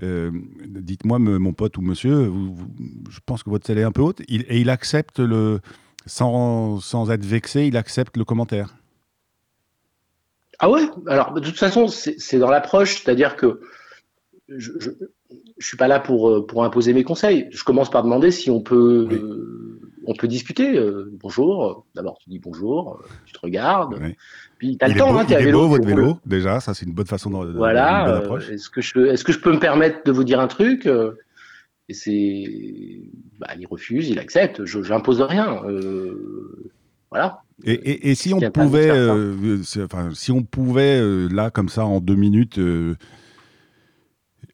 dites-moi 0.01 1.19
mon 1.19 1.53
pote 1.53 1.77
ou 1.77 1.81
monsieur 1.81 2.31
je 3.09 3.19
pense 3.25 3.43
que 3.43 3.49
votre 3.49 3.67
selle 3.67 3.77
est 3.77 3.83
un 3.83 3.91
peu 3.91 4.01
haute. 4.01 4.21
Et 4.21 4.59
il 4.59 4.69
accepte 4.69 5.19
le 5.19 5.59
sans, 6.07 6.79
sans 6.79 7.11
être 7.11 7.25
vexé 7.25 7.67
il 7.67 7.77
accepte 7.77 8.17
le 8.17 8.25
commentaire 8.25 8.80
ah 10.61 10.69
ouais? 10.69 10.83
Alors, 11.07 11.33
de 11.33 11.39
toute 11.39 11.57
façon, 11.57 11.87
c'est 11.87 12.37
dans 12.37 12.51
l'approche, 12.51 13.01
c'est-à-dire 13.01 13.35
que 13.35 13.61
je, 14.47 14.71
je, 14.79 14.91
suis 15.57 15.75
pas 15.75 15.87
là 15.87 15.99
pour, 15.99 16.29
euh, 16.29 16.45
pour 16.45 16.63
imposer 16.63 16.93
mes 16.93 17.03
conseils. 17.03 17.47
Je 17.49 17.63
commence 17.63 17.89
par 17.89 18.03
demander 18.03 18.29
si 18.29 18.51
on 18.51 18.61
peut, 18.61 19.07
euh, 19.11 19.79
on 20.05 20.13
peut 20.13 20.27
discuter. 20.27 20.77
Euh, 20.77 21.09
bonjour. 21.13 21.87
D'abord, 21.95 22.19
tu 22.19 22.29
dis 22.29 22.37
bonjour, 22.37 23.01
tu 23.25 23.33
te 23.33 23.39
regardes. 23.39 23.99
Puis 24.59 24.77
tu 24.77 24.85
as 24.85 24.89
le 24.89 24.99
temps, 24.99 25.17
hein, 25.17 25.25
tu 25.25 25.33
es 25.33 25.43
vélo. 25.43 25.61
beau 25.61 25.67
votre 25.67 25.87
vélo, 25.87 26.19
déjà, 26.27 26.59
ça 26.59 26.75
c'est 26.75 26.85
une 26.85 26.93
bonne 26.93 27.07
façon 27.07 27.31
de. 27.31 27.53
Voilà. 27.53 28.21
Est-ce 28.51 28.69
que, 28.69 28.81
je, 28.81 28.99
est 28.99 29.23
que 29.23 29.31
je 29.31 29.39
peux 29.39 29.53
me 29.53 29.59
permettre 29.59 30.03
de 30.05 30.11
vous 30.11 30.23
dire 30.23 30.39
un 30.39 30.47
truc 30.47 30.87
Et 31.89 31.93
c'est. 31.95 32.43
Bah, 33.39 33.47
il 33.57 33.65
refuse, 33.65 34.09
il 34.09 34.19
accepte. 34.19 34.63
Je 34.65 34.77
n'impose 34.77 35.21
rien. 35.21 35.63
voilà. 37.09 37.41
Et, 37.63 38.15
si, 38.15 38.33
on 38.33 38.39
pouvait, 38.39 38.89
euh, 38.89 39.61
enfin, 39.83 40.09
si 40.13 40.31
on 40.31 40.43
pouvait, 40.43 40.99
euh, 40.99 41.27
là, 41.31 41.51
comme 41.51 41.69
ça, 41.69 41.85
en 41.85 41.99
deux 41.99 42.15
minutes, 42.15 42.57
euh, 42.57 42.95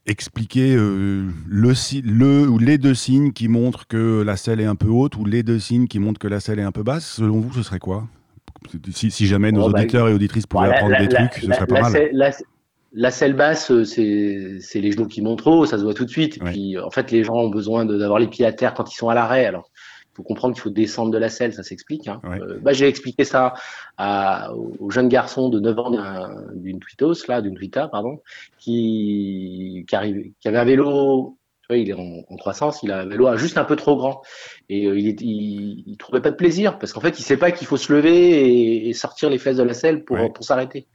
expliquer 0.06 0.76
le, 0.76 1.28
le, 1.48 2.48
ou 2.48 2.60
les 2.60 2.78
deux 2.78 2.94
signes 2.94 3.32
qui 3.32 3.48
montrent 3.48 3.88
que 3.88 4.22
la 4.22 4.36
selle 4.38 4.60
est 4.60 4.66
un 4.66 4.76
peu 4.76 4.88
haute 4.88 5.16
ou 5.16 5.26
les 5.26 5.44
deux 5.44 5.60
signes 5.60 5.88
qui 5.88 6.00
montrent 6.00 6.20
que 6.20 6.28
la 6.28 6.40
selle 6.40 6.60
est 6.60 6.64
un 6.64 6.72
peu 6.72 6.84
basse, 6.84 7.06
selon 7.06 7.40
vous, 7.40 7.54
ce 7.54 7.64
serait 7.64 7.80
quoi? 7.80 8.08
Si, 8.92 9.28
jamais 9.28 9.52
nos 9.52 9.70
bah, 9.70 9.80
auditeurs 9.80 10.08
et 10.10 10.14
auditrices 10.14 10.48
pouvaient 10.48 10.68
apprendre 10.68 10.98
des 10.98 11.08
trucs, 11.08 11.34
ce 11.34 11.46
serait 11.46 11.68
pas 11.68 11.90
mal. 11.90 12.12
La, 12.94 13.12
selle 13.12 13.34
basse, 13.34 13.72
c'est 13.84 14.60
les 14.76 14.92
genoux 14.92 15.08
qui 15.08 15.22
montent 15.22 15.40
trop, 15.40 15.66
ça 15.66 15.78
se 15.78 15.84
voit 15.84 15.94
tout 15.94 16.06
de 16.06 16.10
suite. 16.10 16.38
Et 16.38 16.40
puis, 16.40 16.80
en 16.80 16.90
fait, 16.90 17.12
les 17.12 17.24
gens 17.24 17.36
ont 17.36 17.50
besoin 17.50 17.86
d'avoir 17.86 18.18
les 18.18 18.28
pieds 18.28 18.46
à 18.46 18.54
terre 18.54 18.74
quand 18.74 18.92
ils 18.92 18.96
sont 18.96 19.10
à 19.10 19.14
l'arrêt. 19.14 19.46
Alors, 19.46 19.70
faut 20.18 20.24
comprendre 20.24 20.56
qu'il 20.56 20.64
faut 20.64 20.72
descendre 20.72 21.12
de 21.12 21.18
la 21.18 21.30
selle, 21.30 21.54
ça 21.54 21.62
s'explique. 21.62 22.08
Hein. 22.08 22.20
Euh, 22.26 22.60
bah, 22.60 22.74
j'ai 22.74 22.88
expliqué 22.88 23.24
ça 23.24 23.54
à, 23.98 24.52
aux 24.54 24.90
jeunes 24.90 25.10
garçons 25.10 25.50
de 25.50 25.60
9 25.60 25.80
ans 25.80 25.92
d'une 26.56 26.80
Twitos, 26.80 27.28
là, 27.28 27.42
d'une 27.42 27.56
Twita, 27.56 27.88
pardon, 27.88 28.22
qui, 28.58 29.86
qui, 29.88 29.96
arrive, 29.96 30.32
qui 30.40 30.48
avait 30.48 30.58
un 30.58 30.66
vélo, 30.66 31.38
il 31.70 31.90
est 31.90 31.94
en, 31.94 32.24
en, 32.28 32.36
croissance, 32.36 32.82
il 32.82 32.92
a 32.92 33.02
un 33.02 33.06
vélo 33.06 33.36
juste 33.38 33.60
un 33.60 33.64
peu 33.64 33.76
trop 33.76 33.96
grand. 33.96 34.24
Et 34.70 34.88
euh, 34.88 34.98
il, 34.98 35.22
il, 35.22 35.84
il, 35.86 35.98
trouvait 35.98 36.22
pas 36.22 36.32
de 36.32 36.36
plaisir, 36.36 36.80
parce 36.80 36.94
qu'en 36.94 37.02
fait, 37.02 37.20
il 37.20 37.22
sait 37.22 37.38
pas 37.38 37.52
qu'il 37.52 37.68
faut 37.68 37.78
se 37.78 37.94
lever 37.94 38.16
et, 38.16 38.90
et, 38.90 38.94
sortir 38.94 39.30
les 39.30 39.38
fesses 39.38 39.58
de 39.58 39.64
la 39.64 39.76
selle 39.76 40.04
pour, 40.04 40.34
pour 40.34 40.44
s'arrêter. 40.44 40.88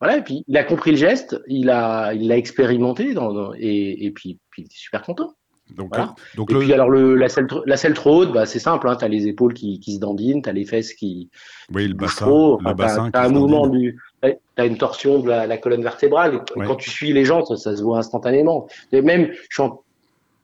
Voilà, 0.00 0.18
et 0.18 0.22
puis 0.22 0.44
il 0.48 0.56
a 0.58 0.64
compris 0.64 0.90
le 0.90 0.98
geste, 0.98 1.40
il 1.46 1.70
a, 1.70 2.12
il 2.12 2.28
l'a 2.28 2.36
expérimenté, 2.36 3.14
dans, 3.14 3.32
dans, 3.32 3.54
et, 3.54 4.04
et 4.04 4.10
puis, 4.10 4.38
puis 4.50 4.62
il 4.62 4.64
était 4.66 4.76
super 4.76 5.00
content. 5.00 5.34
Donc, 5.74 5.88
voilà. 5.88 6.14
donc 6.36 6.52
et 6.52 6.54
puis 6.54 6.72
alors 6.72 6.88
le, 6.88 7.16
la, 7.16 7.28
selle, 7.28 7.48
la 7.66 7.76
selle 7.76 7.94
trop 7.94 8.22
haute, 8.22 8.32
bah, 8.32 8.46
c'est 8.46 8.60
simple, 8.60 8.88
hein, 8.88 8.96
tu 8.96 9.04
as 9.04 9.08
les 9.08 9.26
épaules 9.26 9.52
qui, 9.52 9.80
qui 9.80 9.94
se 9.94 10.00
dandinent, 10.00 10.42
tu 10.42 10.48
as 10.48 10.52
les 10.52 10.64
fesses 10.64 10.94
qui... 10.94 11.28
Oui, 11.74 11.88
le 11.88 11.94
bassin. 11.94 12.26
Trop, 12.26 12.60
le 12.60 12.74
bassin 12.74 13.10
as, 13.12 13.24
un 13.24 13.28
mouvement 13.30 13.66
du... 13.66 13.98
Tu 14.22 14.32
as 14.56 14.66
une 14.66 14.78
torsion 14.78 15.18
de 15.18 15.28
la, 15.28 15.46
la 15.46 15.58
colonne 15.58 15.82
vertébrale. 15.82 16.44
Quand 16.54 16.76
tu 16.76 16.90
suis 16.90 17.12
les 17.12 17.24
gens, 17.24 17.44
ça, 17.44 17.56
ça, 17.56 17.76
se 17.76 17.82
voit 17.82 17.98
instantanément. 17.98 18.68
Et 18.92 19.02
même, 19.02 19.28
je 19.32 19.54
suis, 19.54 19.62
en, 19.62 19.82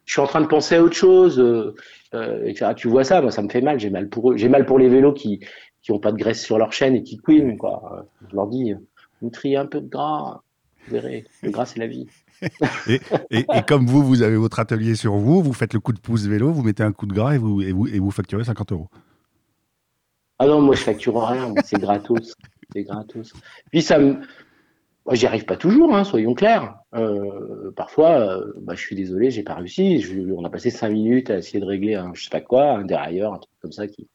je 0.05 0.13
suis 0.13 0.21
en 0.21 0.27
train 0.27 0.41
de 0.41 0.47
penser 0.47 0.75
à 0.77 0.83
autre 0.83 0.97
chose. 0.97 1.39
Euh, 1.41 1.75
euh, 2.15 2.75
tu 2.77 2.89
vois 2.89 3.05
ça, 3.05 3.23
moi, 3.23 3.31
ça 3.31 3.43
me 3.43 3.49
fait 3.49 3.63
mal. 3.63 3.81
J'ai 3.81 3.91
mal 3.91 4.09
pour 4.09 4.33
eux. 4.33 4.37
J'ai 4.37 4.49
mal 4.49 4.67
pour 4.67 4.79
les 4.79 4.89
vélos 4.89 5.15
qui 5.15 5.41
qui 5.83 5.91
ont 5.91 5.99
pas 5.99 6.13
de 6.13 6.17
graisse 6.17 6.43
sur 6.43 6.59
leur 6.59 6.73
chaîne 6.73 6.95
et 6.95 7.03
qui 7.03 7.19
couinent. 7.19 7.59
Quoi. 7.59 8.07
Je 8.31 8.37
leur 8.37 8.47
dis, 8.47 8.73
vous 9.21 9.31
triez 9.31 9.57
un 9.57 9.67
peu 9.67 9.81
de 9.81 9.89
gras. 9.89 10.41
Vous 10.87 10.95
verrez, 10.95 11.25
le 11.43 11.51
gras, 11.51 11.67
c'est 11.67 11.79
la 11.79 11.87
vie. 11.87 12.07
et, 12.89 13.01
et, 13.31 13.39
et, 13.41 13.63
comme 13.67 13.87
vous, 13.87 14.03
vous 14.03 14.23
avez 14.23 14.37
votre 14.37 14.59
atelier 14.59 14.95
sur 14.95 15.15
vous, 15.15 15.43
vous 15.43 15.53
faites 15.53 15.75
le 15.75 15.81
coup 15.81 15.93
de 15.93 16.01
pouce 16.01 16.27
vélo, 16.27 16.53
vous 16.53 16.63
mettez 16.63 16.83
un 16.83 16.93
coup 16.93 17.07
de 17.07 17.15
gras 17.15 17.35
et 17.35 17.39
vous, 17.39 17.63
et 17.63 17.73
vous, 17.73 17.87
et 17.87 17.99
vous 17.99 18.11
facturez 18.11 18.45
50 18.45 18.73
euros. 18.73 18.89
Ah 20.39 20.47
non, 20.47 20.61
moi 20.61 20.75
je 20.75 20.83
facture 20.83 21.25
rien, 21.25 21.55
c'est 21.65 21.79
gratos. 21.79 22.35
C'est 22.75 22.85
gratos. 22.85 23.35
Puis 23.71 23.83
ça 23.83 23.99
me. 23.99 24.15
Moi, 25.05 25.15
j'y 25.15 25.27
arrive 25.27 25.45
pas 25.45 25.59
toujours, 25.59 25.95
hein, 25.95 26.05
soyons 26.05 26.33
clairs. 26.33 26.75
Euh, 26.95 27.71
parfois, 27.77 28.19
euh, 28.21 28.53
bah, 28.63 28.75
je 28.75 28.81
suis 28.81 28.97
désolé, 28.97 29.31
j'ai 29.31 29.43
pas 29.43 29.55
réussi. 29.55 30.01
Je, 30.01 30.33
on 30.33 30.43
a 30.45 30.49
passé 30.49 30.71
cinq 30.71 30.89
minutes 30.89 31.29
à 31.29 31.37
essayer 31.37 31.61
de 31.61 31.67
régler 31.67 31.97
un 31.97 32.15
je 32.15 32.25
sais 32.25 32.31
pas 32.31 32.41
quoi, 32.41 32.71
un 32.71 32.85
dérailleur, 32.85 33.35
un 33.35 33.39
truc 33.39 33.53
comme 33.61 33.73
ça 33.73 33.87
qui, 33.89 34.09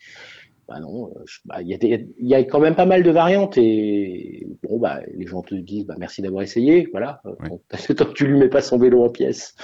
bah 0.67 0.82
non, 0.82 1.10
euh, 1.15 1.23
bah, 1.45 1.62
il 1.62 1.69
y, 1.69 1.73
a 1.73 1.97
y, 2.19 2.36
a 2.36 2.43
quand 2.43 2.60
même 2.60 2.75
pas 2.75 2.86
mal 2.86 3.01
de 3.01 3.10
variantes 3.10 3.58
et 3.58 4.45
bon 4.63 4.80
bah 4.80 4.99
les 5.13 5.25
gens 5.25 5.41
te 5.41 5.56
disent 5.56 5.86
bah 5.86 5.95
merci 5.97 6.21
d'avoir 6.21 6.43
essayé, 6.43 6.89
voilà. 6.91 7.21
Tant 7.23 7.60
que 8.06 8.13
tu 8.13 8.27
lui 8.27 8.38
mets 8.38 8.49
pas 8.49 8.62
son 8.62 8.77
vélo 8.77 9.03
en 9.06 9.10
pièces. 9.10 9.56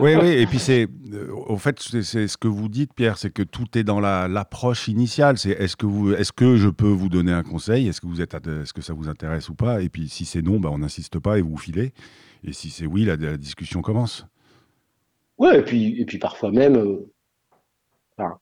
oui 0.00 0.14
oui 0.16 0.28
et 0.38 0.46
puis 0.46 0.58
c'est 0.58 0.86
euh, 1.12 1.30
au 1.32 1.56
fait 1.58 1.78
c'est 1.80 2.28
ce 2.28 2.36
que 2.38 2.48
vous 2.48 2.70
dites 2.70 2.94
Pierre, 2.94 3.18
c'est 3.18 3.30
que 3.30 3.42
tout 3.42 3.76
est 3.76 3.84
dans 3.84 4.00
l'approche 4.00 4.88
initiale. 4.88 5.36
C'est 5.36 5.50
est-ce 5.50 5.76
que 5.76 5.84
vous 5.84 6.14
est-ce 6.14 6.32
que 6.32 6.56
je 6.56 6.70
peux 6.70 6.88
vous 6.88 7.10
donner 7.10 7.32
un 7.32 7.42
conseil, 7.42 7.88
est-ce 7.88 8.00
que 8.00 8.06
vous 8.06 8.22
êtes 8.22 8.34
est-ce 8.34 8.72
que 8.72 8.82
ça 8.82 8.94
vous 8.94 9.08
intéresse 9.08 9.50
ou 9.50 9.54
pas? 9.54 9.82
Et 9.82 9.90
puis 9.90 10.08
si 10.08 10.24
c'est 10.24 10.42
non 10.42 10.60
bah 10.60 10.70
on 10.72 10.78
n'insiste 10.78 11.18
pas 11.18 11.38
et 11.38 11.42
vous 11.42 11.58
filez 11.58 11.92
et 12.42 12.54
si 12.54 12.70
c'est 12.70 12.86
oui 12.86 13.04
la, 13.04 13.16
la, 13.16 13.36
discussion 13.36 13.82
commence. 13.82 14.26
Ouais 15.36 15.58
et 15.58 15.62
puis 15.62 16.00
et 16.00 16.06
puis 16.06 16.18
parfois 16.18 16.50
même 16.50 16.76
euh, 16.76 17.12
enfin, 18.16 18.38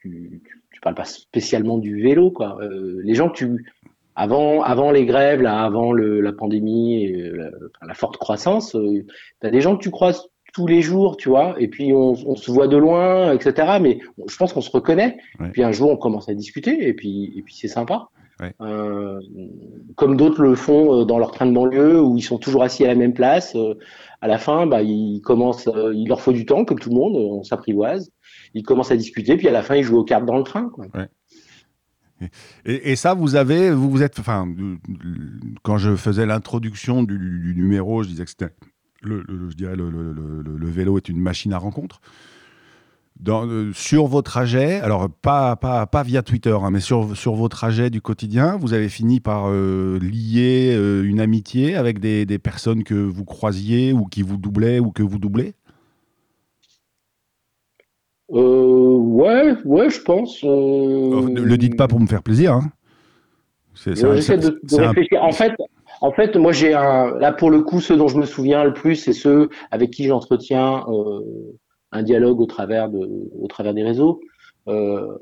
tu, 0.00 0.40
tu 0.42 0.65
je 0.76 0.80
parle 0.82 0.94
pas 0.94 1.04
spécialement 1.04 1.78
du 1.78 2.02
vélo, 2.02 2.30
quoi. 2.30 2.58
Euh, 2.60 3.00
les 3.02 3.14
gens 3.14 3.30
que 3.30 3.36
tu, 3.36 3.72
avant, 4.14 4.62
avant 4.62 4.90
les 4.90 5.06
grèves, 5.06 5.40
là, 5.40 5.62
avant 5.64 5.92
le, 5.92 6.20
la 6.20 6.32
pandémie, 6.32 7.02
et 7.02 7.30
la, 7.30 7.48
la, 7.82 7.94
forte 7.94 8.18
croissance, 8.18 8.76
euh, 8.76 9.04
tu 9.40 9.46
as 9.46 9.50
des 9.50 9.62
gens 9.62 9.76
que 9.76 9.82
tu 9.82 9.90
croises 9.90 10.28
tous 10.52 10.66
les 10.66 10.82
jours, 10.82 11.16
tu 11.16 11.30
vois, 11.30 11.54
et 11.58 11.68
puis 11.68 11.92
on, 11.94 12.12
on 12.12 12.36
se 12.36 12.50
voit 12.50 12.68
de 12.68 12.76
loin, 12.76 13.32
etc. 13.32 13.78
Mais 13.80 14.00
je 14.28 14.36
pense 14.36 14.52
qu'on 14.52 14.60
se 14.60 14.70
reconnaît. 14.70 15.16
Ouais. 15.40 15.48
Puis 15.50 15.62
un 15.62 15.72
jour, 15.72 15.90
on 15.90 15.96
commence 15.96 16.28
à 16.28 16.34
discuter, 16.34 16.86
et 16.86 16.92
puis, 16.92 17.32
et 17.36 17.42
puis 17.42 17.54
c'est 17.54 17.68
sympa. 17.68 18.08
Ouais. 18.38 18.52
Euh, 18.60 19.18
comme 19.94 20.18
d'autres 20.18 20.42
le 20.42 20.54
font 20.54 21.00
euh, 21.00 21.04
dans 21.06 21.18
leur 21.18 21.30
train 21.30 21.46
de 21.46 21.52
banlieue 21.52 22.02
où 22.02 22.18
ils 22.18 22.22
sont 22.22 22.36
toujours 22.36 22.62
assis 22.62 22.84
à 22.84 22.88
la 22.88 22.94
même 22.94 23.14
place. 23.14 23.56
Euh, 23.56 23.74
à 24.20 24.28
la 24.28 24.38
fin, 24.38 24.66
bah, 24.66 24.82
ils 24.82 25.20
commencent, 25.22 25.68
euh, 25.68 25.94
il 25.94 26.08
leur 26.08 26.20
faut 26.20 26.32
du 26.32 26.44
temps, 26.44 26.64
comme 26.64 26.78
tout 26.78 26.90
le 26.90 26.96
monde, 26.96 27.16
on 27.16 27.42
s'apprivoise 27.44 28.10
ils 28.56 28.62
commencent 28.62 28.90
à 28.90 28.96
discuter, 28.96 29.36
puis 29.36 29.48
à 29.48 29.52
la 29.52 29.62
fin, 29.62 29.76
ils 29.76 29.84
jouent 29.84 29.98
aux 29.98 30.04
cartes 30.04 30.24
dans 30.24 30.38
le 30.38 30.42
train. 30.42 30.70
Et, 32.64 32.96
ça, 32.96 33.12
vous 33.12 33.36
avez, 33.36 33.70
vous 33.70 33.90
vous 33.90 34.02
êtes, 34.02 34.18
enfin, 34.18 34.48
quand 35.62 35.76
je 35.76 35.94
faisais 35.94 36.24
l'introduction 36.24 37.02
du, 37.02 37.52
numéro, 37.54 38.02
je 38.02 38.08
disais 38.08 38.24
que 38.24 38.30
c'était, 38.30 38.54
le, 39.02 39.22
je 39.50 39.54
dirais, 39.54 39.76
le, 39.76 39.90
le, 39.90 40.70
vélo 40.70 40.96
est 40.96 41.10
une 41.10 41.20
machine 41.20 41.52
à 41.52 41.58
rencontre. 41.58 42.00
Euh, 43.28 43.72
sur 43.74 44.06
vos 44.06 44.22
trajets, 44.22 44.80
alors 44.80 45.10
pas, 45.10 45.56
pas, 45.56 45.86
pas 45.86 46.02
via 46.02 46.22
Twitter, 46.22 46.56
hein, 46.58 46.70
mais 46.70 46.80
sur, 46.80 47.16
sur 47.16 47.34
vos 47.34 47.48
trajets 47.48 47.90
du 47.90 48.00
quotidien, 48.00 48.56
vous 48.56 48.72
avez 48.72 48.88
fini 48.88 49.20
par 49.20 49.46
euh, 49.48 49.98
lier 49.98 50.74
euh, 50.74 51.02
une 51.02 51.20
amitié 51.20 51.76
avec 51.76 51.98
des, 51.98 52.24
des 52.24 52.38
personnes 52.38 52.84
que 52.84 52.94
vous 52.94 53.24
croisiez 53.24 53.92
ou 53.92 54.04
qui 54.04 54.22
vous 54.22 54.36
doublaient 54.36 54.80
ou 54.80 54.90
que 54.90 55.02
vous 55.02 55.18
doublez 55.18 55.54
euh, 58.32 58.96
ouais, 58.96 59.54
ouais, 59.64 59.90
je 59.90 60.00
pense. 60.02 60.42
Euh... 60.44 60.48
Oh, 60.48 61.28
ne 61.28 61.40
le 61.40 61.56
dites 61.56 61.76
pas 61.76 61.88
pour 61.88 62.00
me 62.00 62.06
faire 62.06 62.22
plaisir. 62.22 62.52
Hein. 62.52 62.70
J'essaie 63.74 64.38
de, 64.38 64.58
de 64.62 64.76
réfléchir. 64.76 65.22
Un... 65.22 65.26
En 65.26 65.32
fait, 65.32 65.52
en 66.00 66.12
fait, 66.12 66.36
moi, 66.36 66.52
j'ai 66.52 66.74
un. 66.74 67.16
Là, 67.18 67.32
pour 67.32 67.50
le 67.50 67.62
coup, 67.62 67.80
ceux 67.80 67.96
dont 67.96 68.08
je 68.08 68.18
me 68.18 68.26
souviens 68.26 68.64
le 68.64 68.72
plus, 68.72 68.96
c'est 68.96 69.12
ceux 69.12 69.48
avec 69.70 69.90
qui 69.90 70.04
j'entretiens 70.04 70.84
euh, 70.88 71.20
un 71.92 72.02
dialogue 72.02 72.40
au 72.40 72.46
travers 72.46 72.88
de, 72.88 73.08
au 73.40 73.46
travers 73.48 73.74
des 73.74 73.82
réseaux. 73.82 74.20
Euh, 74.68 75.16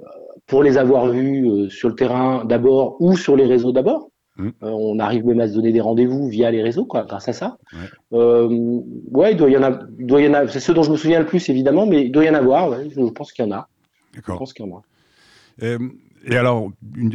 pour 0.47 0.63
les 0.63 0.79
avoir 0.79 1.09
vus 1.09 1.69
sur 1.69 1.91
le 1.91 1.95
terrain 1.95 2.47
d'abord 2.47 2.97
ou 3.01 3.15
sur 3.17 3.37
les 3.37 3.45
réseaux 3.45 3.73
d'abord. 3.73 4.09
Mmh. 4.37 4.49
Euh, 4.49 4.71
on 4.71 4.99
arrive 4.99 5.25
même 5.27 5.41
à 5.41 5.49
se 5.49 5.55
donner 5.55 5.71
des 5.71 5.81
rendez-vous 5.81 6.29
via 6.29 6.51
les 6.51 6.63
réseaux, 6.63 6.85
quoi, 6.85 7.05
grâce 7.05 7.29
à 7.29 7.33
ça. 7.33 7.57
Ouais, 7.73 8.19
euh, 8.19 8.81
ouais 9.13 9.33
il 9.33 9.37
doit 9.37 9.49
y 9.49 9.57
en 9.57 9.63
a, 9.63 9.79
il 9.99 10.07
doit 10.07 10.21
y 10.21 10.29
en 10.29 10.35
a. 10.35 10.49
C'est 10.49 10.61
ceux 10.61 10.75
dont 10.75 10.83
je 10.83 10.91
me 10.91 10.97
souviens 10.97 11.21
le 11.21 11.27
plus, 11.27 11.49
évidemment, 11.49 11.87
mais 11.87 12.07
il 12.07 12.13
doit 12.13 12.25
y 12.25 12.31
en 12.31 12.35
avoir. 12.35 12.71
Ouais, 12.71 12.89
je 12.91 13.01
pense 13.11 13.33
qu'il 13.33 13.45
y 13.45 13.49
en 13.49 13.53
a. 13.53 13.69
Je 14.15 14.21
pense 14.21 14.53
qu'il 14.53 14.67
y 14.67 14.69
en 14.69 14.77
a. 14.77 14.83
Euh, 15.63 15.79
et 16.27 16.37
alors, 16.37 16.71
une, 16.97 17.13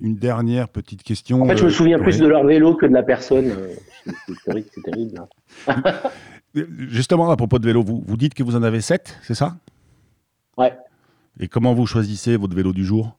une, 0.00 0.16
dernière 0.16 0.68
petite 0.68 1.02
question. 1.02 1.42
En 1.42 1.46
fait, 1.46 1.56
je 1.56 1.66
me 1.66 1.70
souviens 1.70 1.98
plus 1.98 2.18
de 2.18 2.26
leur 2.26 2.44
vélo 2.44 2.74
que 2.74 2.86
de 2.86 2.92
la 2.92 3.02
personne. 3.02 3.52
c'est 4.04 4.82
terrible. 4.82 5.20
Hein. 5.68 5.82
Justement, 6.54 7.30
à 7.30 7.36
propos 7.36 7.58
de 7.58 7.66
vélo, 7.66 7.82
vous, 7.82 8.02
vous 8.06 8.16
dites 8.16 8.34
que 8.34 8.42
vous 8.42 8.56
en 8.56 8.62
avez 8.62 8.80
7, 8.80 9.18
c'est 9.22 9.34
ça? 9.34 9.56
Ouais. 10.56 10.72
Et 11.38 11.48
comment 11.48 11.74
vous 11.74 11.86
choisissez 11.86 12.36
votre 12.36 12.54
vélo 12.54 12.72
du 12.72 12.84
jour? 12.84 13.16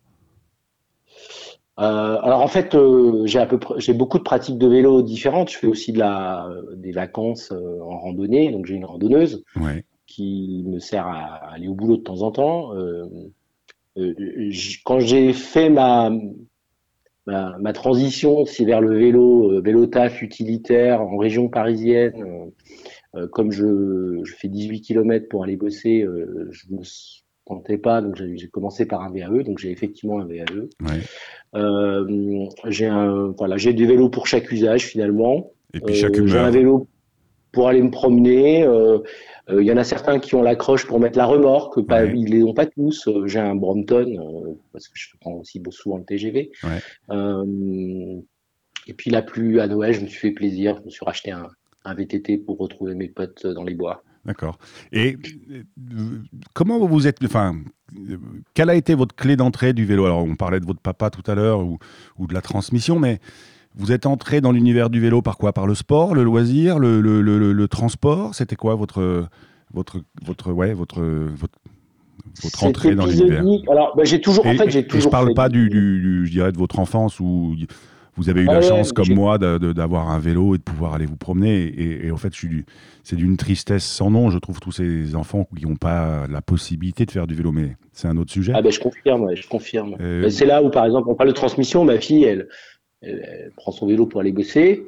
Euh, 1.77 2.17
alors 2.21 2.41
en 2.41 2.47
fait, 2.47 2.73
euh, 2.73 3.25
j'ai 3.25 3.39
à 3.39 3.45
peu 3.45 3.59
près, 3.59 3.79
j'ai 3.79 3.93
beaucoup 3.93 4.17
de 4.17 4.23
pratiques 4.23 4.57
de 4.57 4.67
vélo 4.67 5.01
différentes. 5.01 5.49
Je 5.49 5.57
fais 5.57 5.67
aussi 5.67 5.91
de 5.91 5.99
la, 5.99 6.49
des 6.75 6.91
vacances 6.91 7.51
euh, 7.51 7.81
en 7.81 7.99
randonnée, 7.99 8.51
donc 8.51 8.65
j'ai 8.65 8.75
une 8.75 8.85
randonneuse 8.85 9.43
ouais. 9.57 9.83
qui 10.07 10.63
me 10.67 10.79
sert 10.79 11.05
à 11.05 11.51
aller 11.51 11.67
au 11.67 11.73
boulot 11.73 11.97
de 11.97 12.03
temps 12.03 12.21
en 12.21 12.31
temps. 12.31 12.73
Euh, 12.75 13.05
euh, 13.97 14.13
quand 14.85 14.99
j'ai 14.99 15.33
fait 15.33 15.69
ma, 15.69 16.11
ma, 17.25 17.57
ma 17.57 17.73
transition, 17.73 18.45
c'est 18.45 18.63
vers 18.63 18.79
le 18.79 18.97
vélo, 18.97 19.61
vélo 19.61 19.85
taf 19.85 20.21
utilitaire 20.21 21.01
en 21.01 21.17
région 21.17 21.49
parisienne. 21.49 22.51
comme 23.31 23.51
je, 23.51 24.21
je, 24.23 24.33
fais 24.35 24.47
18 24.49 24.81
km 24.81 25.27
pour 25.29 25.43
aller 25.43 25.55
bosser, 25.57 26.05
je 26.51 26.73
me 26.73 26.83
comptais 27.45 27.77
pas, 27.77 28.01
donc 28.01 28.15
j'ai 28.15 28.47
commencé 28.47 28.85
par 28.85 29.01
un 29.01 29.11
VAE, 29.11 29.43
donc 29.43 29.59
j'ai 29.59 29.71
effectivement 29.71 30.19
un 30.19 30.25
VAE. 30.25 30.67
Ouais. 30.81 31.01
Euh, 31.55 32.45
j'ai 32.65 32.89
voilà, 33.37 33.57
j'ai 33.57 33.73
des 33.73 33.85
vélos 33.85 34.09
pour 34.09 34.27
chaque 34.27 34.51
usage 34.51 34.85
finalement. 34.85 35.51
Et 35.73 35.79
puis 35.79 35.95
chaque 35.95 36.17
euh, 36.17 36.27
J'ai 36.27 36.39
un 36.39 36.49
vélo 36.49 36.87
pour 37.51 37.69
aller 37.69 37.81
me 37.81 37.91
promener. 37.91 38.63
Euh, 38.63 38.99
il 39.49 39.63
y 39.63 39.71
en 39.71 39.77
a 39.77 39.83
certains 39.83 40.19
qui 40.19 40.33
ont 40.33 40.41
l'accroche 40.41 40.87
pour 40.87 40.99
mettre 40.99 41.17
la 41.17 41.25
remorque, 41.25 41.79
pas, 41.85 42.03
ouais. 42.03 42.13
ils 42.15 42.29
les 42.31 42.43
ont 42.43 42.55
pas 42.55 42.65
tous. 42.65 43.07
J'ai 43.25 43.39
un 43.39 43.55
Brompton 43.55 44.57
parce 44.73 44.87
que 44.87 44.97
je 44.97 45.09
prends 45.21 45.33
aussi 45.33 45.61
souvent 45.69 45.97
le 45.97 46.03
TGV. 46.03 46.51
Ouais. 46.63 48.25
et 48.87 48.93
puis 48.93 49.11
la 49.11 49.21
plus 49.21 49.59
à 49.59 49.67
Noël, 49.67 49.93
je 49.93 50.01
me 50.01 50.07
suis 50.07 50.19
fait 50.19 50.31
plaisir, 50.31 50.77
je 50.79 50.85
me 50.85 50.89
suis 50.89 51.05
racheté 51.05 51.31
un, 51.31 51.47
un 51.85 51.93
VTT 51.93 52.39
pour 52.39 52.57
retrouver 52.57 52.95
mes 52.95 53.07
potes 53.07 53.45
dans 53.45 53.63
les 53.63 53.75
bois. 53.75 54.03
D'accord. 54.25 54.57
Et 54.91 55.17
comment 56.53 56.79
vous 56.85 57.05
êtes, 57.05 57.23
enfin, 57.23 57.55
quelle 58.55 58.71
a 58.71 58.75
été 58.75 58.95
votre 58.95 59.15
clé 59.15 59.35
d'entrée 59.35 59.73
du 59.73 59.85
vélo? 59.85 60.05
Alors, 60.05 60.23
on 60.23 60.35
parlait 60.35 60.59
de 60.59 60.65
votre 60.65 60.79
papa 60.79 61.11
tout 61.11 61.29
à 61.29 61.35
l'heure 61.35 61.63
ou, 61.63 61.77
ou, 62.17 62.25
de 62.25 62.33
la 62.33 62.41
transmission, 62.41 62.99
mais 62.99 63.19
vous 63.75 63.91
êtes 63.91 64.05
entré 64.05 64.41
dans 64.41 64.51
l'univers 64.51 64.89
du 64.89 64.99
vélo 64.99 65.21
par 65.21 65.37
quoi? 65.37 65.53
Par 65.53 65.67
le 65.67 65.75
sport, 65.75 66.15
le 66.15 66.23
loisir, 66.23 66.79
le, 66.79 67.01
le, 67.01 67.21
le, 67.21 67.53
le 67.53 67.67
transport? 67.67 68.33
C'était 68.33 68.55
quoi 68.55 68.73
votre, 68.73 69.27
votre, 69.73 70.01
votre, 70.23 70.51
ouais, 70.51 70.73
votre, 70.73 71.01
votre, 71.01 71.59
votre 72.41 72.63
entrée 72.63 72.95
dans 72.95 73.05
l'univers? 73.05 73.43
Alors, 73.69 73.95
bah, 73.95 74.05
j'ai 74.05 74.21
toujours. 74.21 74.47
en 74.47 74.55
fait, 74.55 74.71
j'ai 74.71 74.87
toujours. 74.87 75.03
je 75.03 75.09
parle 75.09 75.33
pas 75.35 75.49
du, 75.49 75.69
du, 75.69 76.25
je 76.25 76.31
dirais, 76.31 76.51
de 76.51 76.57
votre 76.57 76.79
enfance 76.79 77.19
où 77.19 77.55
vous 78.15 78.29
avez 78.29 78.41
eu 78.41 78.45
la 78.45 78.61
chance, 78.61 78.93
comme 78.93 79.13
moi, 79.13 79.37
d'avoir 79.37 80.09
un 80.09 80.19
vélo 80.19 80.55
et 80.55 80.57
de 80.57 80.63
pouvoir 80.63 80.93
aller 80.93 81.05
vous 81.05 81.17
promener. 81.17 82.05
Et, 82.05 82.11
en 82.11 82.17
fait, 82.17 82.33
c'est 83.03 83.15
d'une 83.15 83.37
tristesse 83.37 83.83
sans 83.83 84.09
nom, 84.09 84.29
je 84.29 84.39
trouve, 84.39 84.59
tous 84.59 84.71
ces 84.71 85.15
enfants 85.15 85.47
qui 85.57 85.65
n'ont 85.65 85.75
pas 85.75 86.25
la 86.27 86.41
possibilité 86.41 87.05
de 87.05 87.11
faire 87.11 87.27
du 87.27 87.35
vélo. 87.35 87.51
Mais 87.51 87.75
c'est 87.91 88.07
un 88.07 88.17
autre 88.17 88.31
sujet. 88.31 88.53
Ah 88.55 88.61
ben, 88.61 88.71
je 88.71 88.79
confirme, 88.79 89.35
je 89.35 89.47
confirme. 89.47 89.97
Euh, 89.99 90.29
c'est 90.29 90.45
là 90.45 90.63
où, 90.63 90.69
par 90.69 90.85
exemple, 90.85 91.09
on 91.09 91.15
parle 91.15 91.29
de 91.29 91.35
transmission. 91.35 91.83
Ma 91.83 91.99
fille, 91.99 92.23
elle, 92.23 92.47
elle, 93.01 93.51
prend 93.57 93.71
son 93.71 93.87
vélo 93.87 94.05
pour 94.05 94.21
aller 94.21 94.31
bosser. 94.31 94.87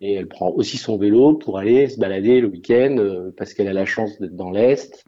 Et 0.00 0.14
elle 0.14 0.28
prend 0.28 0.50
aussi 0.50 0.76
son 0.76 0.98
vélo 0.98 1.34
pour 1.34 1.58
aller 1.58 1.88
se 1.88 1.98
balader 1.98 2.40
le 2.40 2.48
week-end 2.48 2.96
euh, 2.98 3.34
parce 3.36 3.54
qu'elle 3.54 3.68
a 3.68 3.72
la 3.72 3.86
chance 3.86 4.20
d'être 4.20 4.36
dans 4.36 4.50
l'Est 4.50 5.04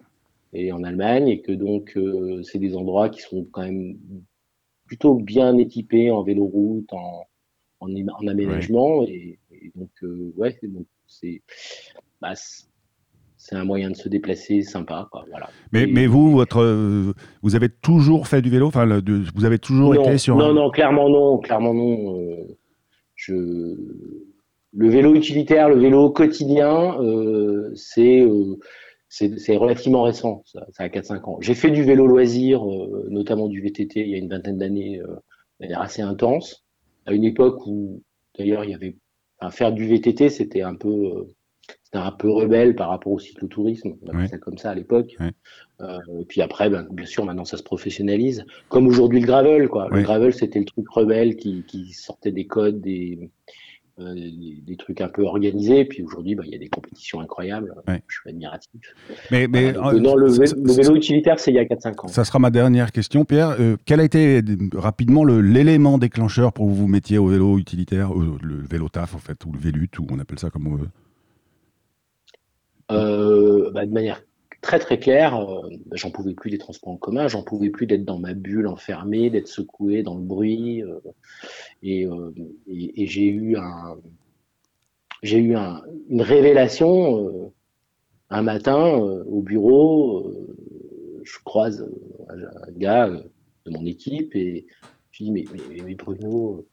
et 0.52 0.72
en 0.72 0.82
Allemagne 0.82 1.28
et 1.28 1.40
que 1.40 1.52
donc 1.52 1.96
euh, 1.96 2.42
c'est 2.42 2.58
des 2.58 2.76
endroits 2.76 3.08
qui 3.08 3.20
sont 3.20 3.46
quand 3.52 3.62
même 3.62 3.96
plutôt 4.84 5.14
bien 5.14 5.56
équipés 5.56 6.10
en 6.10 6.24
véloroute, 6.24 6.92
en, 6.92 7.26
en, 7.82 8.26
aménagement. 8.26 9.04
Et, 9.04 9.38
donc, 9.74 9.90
euh, 10.02 10.32
ouais, 10.36 10.58
c'est 11.06 11.42
bah, 12.20 12.32
un 13.52 13.64
moyen 13.64 13.90
de 13.90 13.96
se 13.96 14.08
déplacer 14.08 14.62
sympa. 14.62 15.08
voilà. 15.30 15.48
Mais, 15.72 15.86
mais 15.86 16.06
vous, 16.06 16.32
votre, 16.32 17.14
vous 17.42 17.56
avez 17.56 17.68
toujours 17.68 18.28
fait 18.28 18.42
du 18.42 18.50
vélo? 18.50 18.68
Enfin, 18.68 18.86
Vous 19.34 19.44
avez 19.44 19.58
toujours 19.58 19.94
été 19.94 20.18
sur. 20.18 20.36
Non, 20.36 20.52
non, 20.52 20.70
clairement 20.70 21.08
non. 21.08 21.38
Clairement 21.38 21.74
non. 21.74 22.18
Euh, 22.18 22.56
je... 23.14 23.76
Le 24.74 24.88
vélo 24.88 25.14
utilitaire, 25.14 25.68
le 25.68 25.78
vélo 25.78 26.10
quotidien, 26.10 26.98
euh, 27.02 27.70
c'est 27.74 28.26
c'est 29.10 29.56
relativement 29.58 30.04
récent. 30.04 30.42
Ça, 30.46 30.64
ça 30.70 30.84
a 30.84 30.88
4-5 30.88 31.28
ans. 31.28 31.36
J'ai 31.42 31.52
fait 31.52 31.70
du 31.70 31.82
vélo 31.82 32.06
loisir, 32.06 32.64
notamment 33.10 33.48
du 33.48 33.60
VTT, 33.60 34.00
il 34.00 34.08
y 34.08 34.14
a 34.14 34.16
une 34.16 34.30
vingtaine 34.30 34.56
d'années, 34.56 35.00
de 35.00 35.66
manière 35.66 35.82
assez 35.82 36.00
intense 36.00 36.61
à 37.06 37.12
une 37.12 37.24
époque 37.24 37.66
où 37.66 38.02
d'ailleurs 38.38 38.64
il 38.64 38.70
y 38.70 38.74
avait 38.74 38.96
enfin, 39.40 39.50
faire 39.50 39.72
du 39.72 39.86
VTT 39.86 40.28
c'était 40.28 40.62
un 40.62 40.74
peu 40.74 40.88
euh, 40.88 41.24
c'était 41.82 41.98
un 41.98 42.10
peu 42.10 42.30
rebelle 42.30 42.74
par 42.74 42.88
rapport 42.88 43.12
au 43.12 43.18
cyclotourisme. 43.18 43.94
On 44.02 44.08
appelait 44.08 44.28
ça 44.28 44.38
comme 44.38 44.58
ça 44.58 44.70
à 44.70 44.74
l'époque. 44.74 45.16
Euh, 45.80 45.98
et 46.20 46.24
puis 46.24 46.40
après 46.42 46.70
ben, 46.70 46.86
bien 46.90 47.06
sûr 47.06 47.24
maintenant 47.24 47.44
ça 47.44 47.56
se 47.56 47.62
professionnalise. 47.62 48.44
Comme 48.68 48.86
aujourd'hui 48.86 49.20
le 49.20 49.26
gravel 49.26 49.68
quoi. 49.68 49.88
Le 49.90 50.02
gravel 50.02 50.32
c'était 50.32 50.58
le 50.58 50.64
truc 50.64 50.88
rebelle 50.88 51.36
qui, 51.36 51.64
qui 51.64 51.92
sortait 51.92 52.32
des 52.32 52.46
codes 52.46 52.80
des 52.80 53.30
euh, 53.98 54.14
des, 54.14 54.76
trucs 54.76 55.02
un 55.02 55.08
peu 55.08 55.22
organisés. 55.22 55.84
Puis 55.84 56.02
aujourd'hui, 56.02 56.34
bah, 56.34 56.44
il 56.46 56.52
y 56.52 56.54
a 56.54 56.58
des 56.58 56.68
compétitions 56.68 57.20
incroyables. 57.20 57.74
Je 57.86 58.16
suis 58.20 58.30
admiratif. 58.30 58.80
Mais, 59.30 59.46
mais 59.46 59.76
euh, 59.76 60.00
non, 60.00 60.16
le, 60.16 60.30
vélo 60.30 60.96
utilitaire, 60.96 61.38
c'est 61.38 61.50
il 61.50 61.56
y 61.56 61.58
a 61.58 61.64
4-5 61.64 62.06
ans. 62.06 62.08
Ça 62.08 62.24
sera 62.24 62.38
ma 62.38 62.50
dernière 62.50 62.90
question, 62.90 63.26
Pierre. 63.26 63.56
Euh, 63.60 63.76
quel 63.84 64.00
a 64.00 64.04
été 64.04 64.42
rapidement 64.74 65.24
l'élément 65.24 65.98
déclencheur 65.98 66.54
pour 66.54 66.64
que 66.66 66.70
vous 66.70 66.76
vous 66.76 66.88
mettiez 66.88 67.18
au 67.18 67.26
vélo 67.26 67.58
utilitaire, 67.58 68.12
le 68.14 68.66
vélo 68.66 68.88
taf 68.88 69.14
en 69.14 69.18
fait, 69.18 69.44
ou 69.44 69.52
le 69.52 69.58
vélut, 69.58 69.90
ou 69.98 70.06
on 70.10 70.18
appelle 70.18 70.38
ça 70.38 70.48
comme 70.48 70.68
on 70.68 70.76
veut? 70.76 70.88
Bah, 72.88 73.84
De 73.86 73.92
manière 73.92 74.22
très 74.62 74.78
très 74.78 74.98
clair, 74.98 75.36
euh, 75.36 75.68
j'en 75.92 76.10
pouvais 76.10 76.34
plus 76.34 76.50
des 76.50 76.56
transports 76.56 76.92
en 76.92 76.96
commun, 76.96 77.28
j'en 77.28 77.42
pouvais 77.42 77.68
plus 77.68 77.86
d'être 77.86 78.04
dans 78.04 78.18
ma 78.18 78.32
bulle 78.32 78.68
enfermée, 78.68 79.28
d'être 79.28 79.48
secoué 79.48 80.02
dans 80.02 80.14
le 80.14 80.22
bruit. 80.22 80.82
Euh, 80.82 81.00
euh, 81.84 82.32
et, 82.68 83.06
j'ai 83.06 83.26
eu 83.26 83.56
un, 83.56 83.98
j'ai 85.22 85.38
eu 85.38 85.56
une 85.56 86.22
révélation 86.22 87.52
un 88.30 88.42
matin 88.42 88.96
au 88.96 89.42
bureau. 89.42 90.32
je 91.24 91.38
croise 91.44 91.86
un 92.28 92.72
gars 92.72 93.08
de 93.08 93.70
mon 93.70 93.84
équipe 93.84 94.34
et 94.36 94.66
je 95.10 95.24
dis 95.24 95.32
mais, 95.32 95.44
mais, 95.84 95.94
Bruno, 95.94 96.66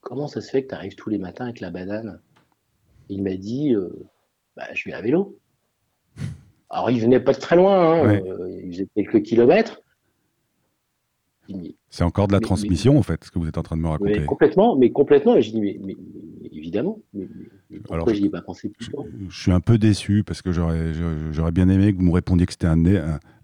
comment 0.00 0.28
ça 0.28 0.40
se 0.40 0.50
fait 0.50 0.62
que 0.62 0.68
tu 0.68 0.74
arrives 0.74 0.94
tous 0.94 1.10
les 1.10 1.18
matins 1.18 1.44
avec 1.44 1.60
la 1.60 1.70
banane? 1.70 2.20
Il 3.08 3.22
m'a 3.22 3.34
dit 3.34 3.74
bah, 4.56 4.68
je 4.72 4.88
vais 4.88 4.94
à 4.94 5.02
vélo. 5.02 5.38
Alors, 6.74 6.90
il 6.90 7.00
venait 7.00 7.20
pas 7.20 7.32
de 7.32 7.38
très 7.38 7.54
loin, 7.54 8.02
hein, 8.02 8.20
euh, 8.26 8.60
il 8.64 8.72
faisait 8.72 8.88
quelques 8.96 9.22
kilomètres. 9.22 9.80
C'est 11.88 12.02
encore 12.02 12.26
de 12.26 12.32
la 12.32 12.40
transmission, 12.40 12.98
en 12.98 13.02
fait, 13.02 13.22
ce 13.22 13.30
que 13.30 13.38
vous 13.38 13.46
êtes 13.46 13.58
en 13.58 13.62
train 13.62 13.76
de 13.76 13.82
me 13.82 13.86
raconter. 13.86 14.18
Mais 14.18 14.26
complètement, 14.26 14.74
mais 14.74 14.90
complètement. 14.90 15.36
Et 15.36 15.42
je 15.42 15.52
dis, 15.52 15.60
mais, 15.60 15.78
évidemment, 16.52 16.98
pourquoi 17.84 18.12
je 18.12 18.20
n'y 18.22 18.26
ai 18.26 18.30
pas 18.30 18.42
pensé 18.42 18.70
plus 18.70 18.90
tôt? 18.90 19.06
je, 19.28 19.40
suis 19.40 19.52
un 19.52 19.60
peu 19.60 19.78
déçu 19.78 20.24
parce 20.26 20.42
que 20.42 20.50
j'aurais 20.50 21.52
bien 21.52 21.68
aimé 21.68 21.92
que 21.92 21.98
vous 21.98 22.06
me 22.06 22.12
répondiez 22.12 22.44
que 22.44 22.52
c'était 22.52 22.66
un, 22.66 22.82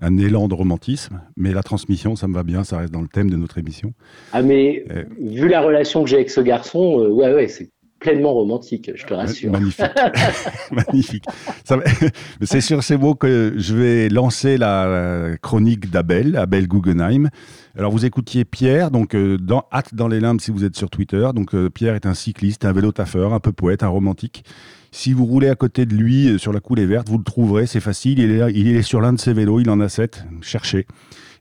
un, 0.00 0.18
élan 0.18 0.48
de 0.48 0.54
romantisme, 0.54 1.20
mais 1.36 1.52
la 1.52 1.62
transmission, 1.62 2.16
ça 2.16 2.26
me 2.26 2.34
va 2.34 2.42
bien, 2.42 2.64
ça 2.64 2.78
reste 2.78 2.92
dans 2.92 3.02
le 3.02 3.08
thème 3.08 3.30
de 3.30 3.36
notre 3.36 3.58
émission. 3.58 3.92
Ah, 4.32 4.42
mais 4.42 4.84
vu 5.20 5.46
la 5.46 5.60
relation 5.60 6.02
que 6.02 6.10
j'ai 6.10 6.16
avec 6.16 6.30
ce 6.30 6.40
garçon, 6.40 7.00
euh, 7.00 7.10
ouais, 7.10 7.32
ouais, 7.32 7.46
c'est 7.46 7.70
pleinement 8.00 8.32
romantique, 8.32 8.90
je 8.94 9.06
te 9.06 9.14
rassure. 9.14 9.52
Magnifique. 9.52 9.86
Magnifique. 10.72 11.24
C'est 12.42 12.60
sur 12.60 12.82
ces 12.82 12.96
mots 12.96 13.14
que 13.14 13.54
je 13.56 13.76
vais 13.76 14.08
lancer 14.08 14.58
la 14.58 15.36
chronique 15.40 15.90
d'Abel, 15.90 16.36
Abel 16.36 16.66
Guggenheim. 16.66 17.28
Alors, 17.78 17.92
vous 17.92 18.04
écoutiez 18.04 18.44
Pierre, 18.44 18.90
donc 18.90 19.14
euh, 19.14 19.38
dans 19.38 19.64
Hâte 19.72 19.94
dans 19.94 20.08
les 20.08 20.18
limbes 20.18 20.40
si 20.40 20.50
vous 20.50 20.64
êtes 20.64 20.76
sur 20.76 20.90
Twitter. 20.90 21.28
Donc, 21.34 21.54
euh, 21.54 21.70
Pierre 21.70 21.94
est 21.94 22.06
un 22.06 22.14
cycliste, 22.14 22.64
un 22.64 22.72
vélo 22.72 22.90
taffeur, 22.90 23.32
un 23.32 23.38
peu 23.38 23.52
poète, 23.52 23.84
un 23.84 23.88
romantique. 23.88 24.44
Si 24.92 25.12
vous 25.12 25.24
roulez 25.24 25.48
à 25.48 25.54
côté 25.54 25.86
de 25.86 25.94
lui 25.94 26.28
euh, 26.28 26.38
sur 26.38 26.52
la 26.52 26.60
coulée 26.60 26.86
verte, 26.86 27.08
vous 27.08 27.18
le 27.18 27.24
trouverez, 27.24 27.66
c'est 27.66 27.80
facile. 27.80 28.18
Il 28.18 28.68
est, 28.68 28.82
sur 28.82 29.00
l'un 29.00 29.12
de 29.12 29.20
ses 29.20 29.32
vélos, 29.32 29.60
il 29.60 29.70
en 29.70 29.80
a 29.80 29.88
sept. 29.88 30.24
Cherchez. 30.40 30.86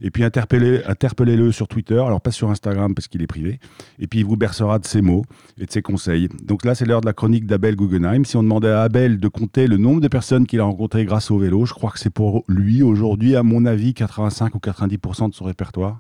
Et 0.02 0.12
puis 0.12 0.24
interpellez, 0.24 0.82
interpellez-le 0.86 1.52
sur 1.52 1.68
Twitter, 1.68 2.00
alors 2.00 2.22
pas 2.22 2.32
sur 2.32 2.50
Instagram 2.50 2.94
parce 2.96 3.08
qu'il 3.08 3.22
est 3.22 3.28
privé. 3.28 3.60
Et 3.98 4.08
puis 4.08 4.20
il 4.20 4.26
vous 4.26 4.38
bercera 4.38 4.80
de 4.80 4.86
ses 4.86 5.02
mots 5.02 5.26
et 5.58 5.66
de 5.66 5.72
ses 5.72 5.82
conseils. 5.82 6.30
Donc 6.44 6.64
là, 6.64 6.74
c'est 6.74 6.86
l'heure 6.86 7.02
de 7.02 7.06
la 7.06 7.14
chronique 7.14 7.46
d'Abel 7.46 7.76
Guggenheim. 7.76 8.24
Si 8.24 8.38
on 8.38 8.44
demandait 8.44 8.70
à 8.70 8.84
Abel 8.84 9.20
de 9.20 9.28
compter 9.28 9.68
le 9.68 9.78
nombre 9.78 10.00
de 10.00 10.08
personnes 10.08 10.46
qu'il 10.46 10.62
a 10.62 10.64
rencontrées 10.64 11.04
grâce 11.04 11.32
au 11.32 11.38
vélo, 11.38 11.66
je 11.66 11.74
crois 11.74 11.92
que 11.92 12.00
c'est 12.00 12.10
pour 12.10 12.46
lui 12.48 12.82
aujourd'hui, 12.82 13.36
à 13.36 13.44
mon 13.44 13.66
avis, 13.66 13.94
85 13.94 14.56
ou 14.56 14.60
90% 14.60 15.32
de 15.32 15.34
son 15.34 15.46
répertoire. 15.46 16.00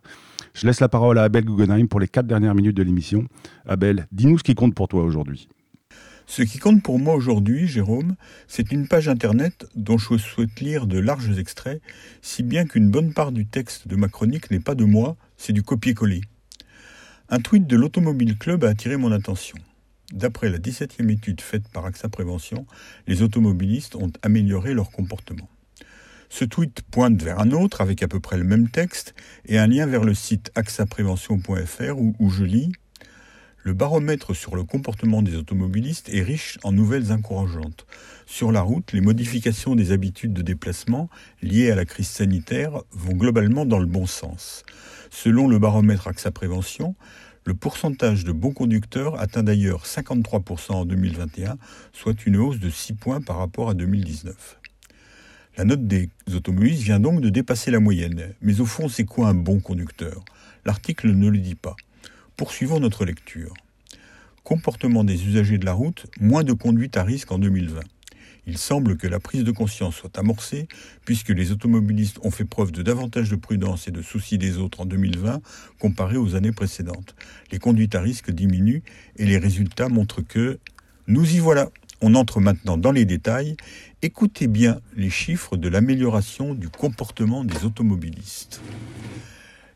Je 0.53 0.65
laisse 0.65 0.79
la 0.79 0.89
parole 0.89 1.17
à 1.17 1.23
Abel 1.23 1.43
Guggenheim 1.43 1.87
pour 1.87 1.99
les 1.99 2.07
quatre 2.07 2.27
dernières 2.27 2.55
minutes 2.55 2.77
de 2.77 2.83
l'émission. 2.83 3.25
Abel, 3.65 4.07
dis-nous 4.13 4.37
ce 4.37 4.43
qui 4.43 4.55
compte 4.55 4.75
pour 4.75 4.87
toi 4.87 5.03
aujourd'hui. 5.03 5.49
Ce 6.29 6.43
qui 6.43 6.59
compte 6.59 6.83
pour 6.83 6.99
moi 6.99 7.15
aujourd'hui, 7.15 7.67
Jérôme, 7.67 8.15
c'est 8.47 8.71
une 8.71 8.87
page 8.87 9.07
internet 9.07 9.65
dont 9.73 9.97
je 9.97 10.15
souhaite 10.15 10.59
lire 10.59 10.85
de 10.85 10.99
larges 10.99 11.39
extraits, 11.39 11.81
si 12.21 12.43
bien 12.43 12.67
qu'une 12.67 12.91
bonne 12.91 13.13
part 13.13 13.31
du 13.31 13.47
texte 13.47 13.87
de 13.87 13.95
ma 13.95 14.09
chronique 14.09 14.51
n'est 14.51 14.59
pas 14.59 14.75
de 14.75 14.83
moi, 14.83 15.17
c'est 15.37 15.53
du 15.53 15.63
copier-coller. 15.63 16.21
Un 17.29 17.39
tweet 17.39 17.65
de 17.65 17.75
l'Automobile 17.75 18.37
Club 18.37 18.63
a 18.63 18.69
attiré 18.69 18.95
mon 18.95 19.11
attention. 19.11 19.57
D'après 20.13 20.51
la 20.51 20.59
17e 20.59 21.09
étude 21.09 21.41
faite 21.41 21.67
par 21.69 21.87
AXA 21.87 22.09
Prévention, 22.09 22.67
les 23.07 23.23
automobilistes 23.23 23.95
ont 23.95 24.11
amélioré 24.21 24.75
leur 24.75 24.91
comportement. 24.91 25.49
Ce 26.29 26.45
tweet 26.45 26.83
pointe 26.91 27.19
vers 27.23 27.39
un 27.39 27.49
autre 27.49 27.81
avec 27.81 28.03
à 28.03 28.07
peu 28.07 28.19
près 28.19 28.37
le 28.37 28.43
même 28.43 28.69
texte 28.69 29.15
et 29.47 29.57
un 29.57 29.65
lien 29.65 29.87
vers 29.87 30.03
le 30.03 30.13
site 30.13 30.51
axaprévention.fr 30.53 31.97
où, 31.97 32.15
où 32.19 32.29
je 32.29 32.43
lis 32.43 32.71
le 33.69 33.75
baromètre 33.75 34.35
sur 34.35 34.55
le 34.55 34.63
comportement 34.63 35.21
des 35.21 35.35
automobilistes 35.35 36.09
est 36.09 36.23
riche 36.23 36.57
en 36.63 36.71
nouvelles 36.71 37.11
encourageantes. 37.11 37.85
Sur 38.25 38.51
la 38.51 38.61
route, 38.61 38.93
les 38.93 38.99
modifications 38.99 39.75
des 39.75 39.91
habitudes 39.91 40.33
de 40.33 40.41
déplacement 40.41 41.07
liées 41.43 41.69
à 41.69 41.75
la 41.75 41.85
crise 41.85 42.07
sanitaire 42.07 42.81
vont 42.91 43.13
globalement 43.13 43.67
dans 43.67 43.77
le 43.77 43.85
bon 43.85 44.07
sens. 44.07 44.63
Selon 45.11 45.47
le 45.47 45.59
baromètre 45.59 46.07
AXA 46.07 46.31
Prévention, 46.31 46.95
le 47.45 47.53
pourcentage 47.53 48.23
de 48.23 48.31
bons 48.31 48.53
conducteurs 48.53 49.21
atteint 49.21 49.43
d'ailleurs 49.43 49.85
53% 49.85 50.71
en 50.71 50.85
2021, 50.85 51.59
soit 51.93 52.25
une 52.25 52.37
hausse 52.37 52.57
de 52.57 52.71
6 52.71 52.93
points 52.93 53.21
par 53.21 53.37
rapport 53.37 53.69
à 53.69 53.75
2019. 53.75 54.59
La 55.57 55.63
note 55.63 55.85
des 55.85 56.09
automobilistes 56.35 56.81
vient 56.81 56.99
donc 56.99 57.21
de 57.21 57.29
dépasser 57.29 57.69
la 57.69 57.79
moyenne. 57.79 58.33
Mais 58.41 58.61
au 58.61 58.65
fond, 58.65 58.89
c'est 58.89 59.05
quoi 59.05 59.27
un 59.27 59.35
bon 59.35 59.59
conducteur? 59.59 60.25
L'article 60.65 61.11
ne 61.11 61.29
le 61.29 61.37
dit 61.37 61.53
pas. 61.53 61.75
Poursuivons 62.39 62.79
notre 62.79 63.03
lecture. 63.03 63.53
Comportement 64.45 65.03
des 65.03 65.27
usagers 65.27 65.57
de 65.57 65.65
la 65.65 65.73
route, 65.73 66.05
moins 66.21 66.45
de 66.45 66.53
conduite 66.53 66.95
à 66.95 67.03
risque 67.03 67.33
en 67.33 67.37
2020. 67.37 67.81
Il 68.47 68.57
semble 68.57 68.95
que 68.95 69.07
la 69.07 69.19
prise 69.19 69.43
de 69.43 69.51
conscience 69.51 69.95
soit 69.95 70.17
amorcée, 70.17 70.69
puisque 71.03 71.31
les 71.31 71.51
automobilistes 71.51 72.17
ont 72.23 72.31
fait 72.31 72.45
preuve 72.45 72.71
de 72.71 72.81
davantage 72.81 73.29
de 73.29 73.35
prudence 73.35 73.89
et 73.89 73.91
de 73.91 74.01
souci 74.01 74.37
des 74.37 74.57
autres 74.57 74.79
en 74.79 74.85
2020 74.85 75.41
comparé 75.79 76.15
aux 76.15 76.35
années 76.35 76.53
précédentes. 76.53 77.13
Les 77.51 77.59
conduites 77.59 77.95
à 77.95 77.99
risque 77.99 78.31
diminuent 78.31 78.83
et 79.17 79.25
les 79.25 79.37
résultats 79.37 79.89
montrent 79.89 80.21
que 80.21 80.59
nous 81.07 81.35
y 81.35 81.39
voilà. 81.39 81.69
On 81.99 82.15
entre 82.15 82.39
maintenant 82.39 82.77
dans 82.77 82.93
les 82.93 83.03
détails. 83.03 83.57
Écoutez 84.01 84.47
bien 84.47 84.79
les 84.95 85.09
chiffres 85.09 85.57
de 85.57 85.67
l'amélioration 85.67 86.53
du 86.53 86.69
comportement 86.69 87.43
des 87.43 87.65
automobilistes. 87.65 88.61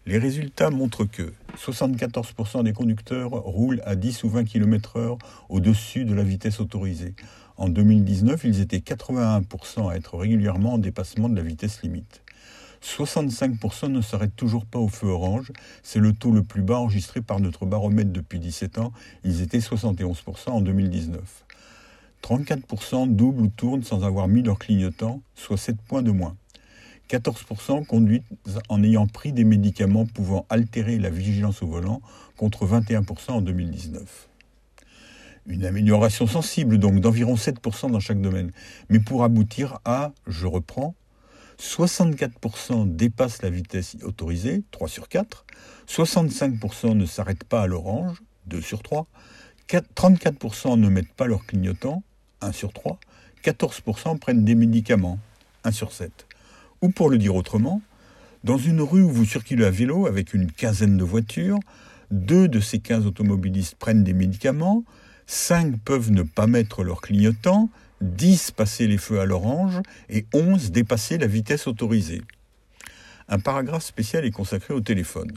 Les 0.05 0.17
résultats 0.17 0.69
montrent 0.69 1.05
que 1.05 1.31
74% 1.57 2.63
des 2.63 2.73
conducteurs 2.73 3.29
roulent 3.29 3.81
à 3.85 3.95
10 3.95 4.25
ou 4.25 4.29
20 4.29 4.43
km/h 4.43 5.17
au-dessus 5.47 6.03
de 6.03 6.13
la 6.13 6.23
vitesse 6.23 6.59
autorisée. 6.59 7.15
En 7.55 7.69
2019, 7.69 8.43
ils 8.43 8.59
étaient 8.59 8.79
81% 8.79 9.89
à 9.89 9.95
être 9.95 10.17
régulièrement 10.17 10.73
en 10.73 10.77
dépassement 10.77 11.29
de 11.29 11.37
la 11.37 11.41
vitesse 11.41 11.83
limite. 11.83 12.21
65% 12.83 13.87
ne 13.87 14.01
s'arrêtent 14.01 14.35
toujours 14.35 14.65
pas 14.65 14.79
au 14.79 14.89
feu 14.89 15.07
orange. 15.07 15.53
C'est 15.83 15.99
le 15.99 16.11
taux 16.11 16.31
le 16.31 16.43
plus 16.43 16.63
bas 16.63 16.79
enregistré 16.79 17.21
par 17.21 17.39
notre 17.39 17.65
baromètre 17.65 18.11
depuis 18.11 18.39
17 18.39 18.79
ans. 18.79 18.91
Ils 19.23 19.41
étaient 19.41 19.59
71% 19.59 20.49
en 20.49 20.59
2019. 20.59 21.21
34% 22.23 23.15
doublent 23.15 23.41
ou 23.41 23.47
tournent 23.47 23.83
sans 23.83 24.03
avoir 24.03 24.27
mis 24.27 24.41
leur 24.41 24.59
clignotant, 24.59 25.21
soit 25.35 25.57
7 25.57 25.77
points 25.81 26.01
de 26.01 26.11
moins. 26.11 26.35
14% 27.13 27.85
conduisent 27.85 28.23
en 28.69 28.81
ayant 28.83 29.05
pris 29.05 29.33
des 29.33 29.43
médicaments 29.43 30.07
pouvant 30.07 30.47
altérer 30.49 30.97
la 30.97 31.11
vigilance 31.11 31.61
au 31.61 31.67
volant, 31.67 32.01
contre 32.37 32.65
21% 32.65 33.31
en 33.31 33.41
2019. 33.41 34.29
Une 35.45 35.65
amélioration 35.65 36.25
sensible 36.25 36.79
donc 36.79 36.99
d'environ 37.01 37.35
7% 37.35 37.91
dans 37.91 37.99
chaque 37.99 38.21
domaine, 38.21 38.51
mais 38.89 38.99
pour 38.99 39.23
aboutir 39.23 39.79
à, 39.85 40.11
je 40.25 40.47
reprends, 40.47 40.95
64% 41.59 42.95
dépassent 42.95 43.43
la 43.43 43.51
vitesse 43.51 43.95
autorisée, 44.03 44.63
3 44.71 44.87
sur 44.87 45.07
4, 45.07 45.45
65% 45.87 46.97
ne 46.97 47.05
s'arrêtent 47.05 47.43
pas 47.43 47.61
à 47.61 47.67
l'orange, 47.67 48.23
2 48.47 48.59
sur 48.59 48.81
3, 48.81 49.05
34% 49.69 50.79
ne 50.79 50.89
mettent 50.89 51.13
pas 51.13 51.27
leur 51.27 51.45
clignotant, 51.45 52.01
1 52.41 52.51
sur 52.53 52.73
3, 52.73 52.97
14% 53.43 54.17
prennent 54.17 54.45
des 54.45 54.55
médicaments, 54.55 55.19
1 55.63 55.71
sur 55.71 55.91
7. 55.91 56.25
Ou 56.83 56.89
pour 56.89 57.09
le 57.09 57.17
dire 57.17 57.33
autrement, 57.33 57.81
dans 58.43 58.57
une 58.57 58.81
rue 58.81 59.03
où 59.03 59.09
vous 59.09 59.23
circulez 59.23 59.63
à 59.63 59.71
vélo 59.71 60.05
avec 60.05 60.33
une 60.33 60.51
quinzaine 60.51 60.97
de 60.97 61.05
voitures, 61.05 61.59
deux 62.11 62.49
de 62.49 62.59
ces 62.59 62.79
15 62.79 63.05
automobilistes 63.05 63.75
prennent 63.75 64.03
des 64.03 64.13
médicaments, 64.13 64.83
5 65.25 65.79
peuvent 65.79 66.11
ne 66.11 66.23
pas 66.23 66.45
mettre 66.45 66.83
leur 66.83 66.99
clignotant, 66.99 67.69
10 68.01 68.51
passer 68.51 68.85
les 68.85 68.97
feux 68.97 69.21
à 69.21 69.25
l'orange 69.25 69.79
et 70.09 70.25
11 70.33 70.71
dépasser 70.71 71.17
la 71.17 71.25
vitesse 71.25 71.67
autorisée. 71.67 72.21
Un 73.29 73.39
paragraphe 73.39 73.85
spécial 73.85 74.25
est 74.25 74.31
consacré 74.31 74.73
au 74.73 74.81
téléphone. 74.81 75.31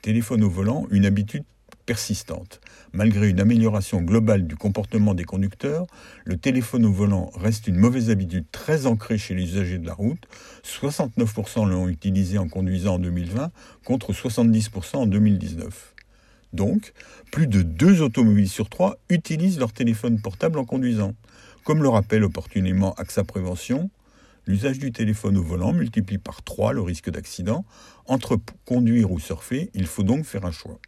Téléphone 0.00 0.44
au 0.44 0.48
volant, 0.48 0.86
une 0.92 1.06
habitude 1.06 1.42
persistante. 1.88 2.60
Malgré 2.92 3.30
une 3.30 3.40
amélioration 3.40 4.02
globale 4.02 4.46
du 4.46 4.56
comportement 4.56 5.14
des 5.14 5.24
conducteurs, 5.24 5.86
le 6.26 6.36
téléphone 6.36 6.84
au 6.84 6.92
volant 6.92 7.30
reste 7.34 7.66
une 7.66 7.76
mauvaise 7.76 8.10
habitude 8.10 8.44
très 8.52 8.84
ancrée 8.84 9.16
chez 9.16 9.34
les 9.34 9.44
usagers 9.44 9.78
de 9.78 9.86
la 9.86 9.94
route. 9.94 10.22
69% 10.64 11.66
l'ont 11.66 11.88
utilisé 11.88 12.36
en 12.36 12.46
conduisant 12.46 12.96
en 12.96 12.98
2020 12.98 13.50
contre 13.86 14.12
70% 14.12 14.96
en 14.96 15.06
2019. 15.06 15.94
Donc, 16.52 16.92
plus 17.32 17.46
de 17.46 17.62
deux 17.62 18.02
automobiles 18.02 18.50
sur 18.50 18.68
trois 18.68 18.98
utilisent 19.08 19.58
leur 19.58 19.72
téléphone 19.72 20.20
portable 20.20 20.58
en 20.58 20.66
conduisant. 20.66 21.14
Comme 21.64 21.82
le 21.82 21.88
rappelle 21.88 22.22
opportunément 22.22 22.92
AXA 22.96 23.24
Prévention, 23.24 23.88
l'usage 24.46 24.78
du 24.78 24.92
téléphone 24.92 25.38
au 25.38 25.42
volant 25.42 25.72
multiplie 25.72 26.18
par 26.18 26.42
3 26.42 26.74
le 26.74 26.82
risque 26.82 27.08
d'accident. 27.08 27.64
Entre 28.04 28.38
conduire 28.66 29.10
ou 29.10 29.18
surfer, 29.18 29.70
il 29.72 29.86
faut 29.86 30.02
donc 30.02 30.26
faire 30.26 30.44
un 30.44 30.52
choix. 30.52 30.78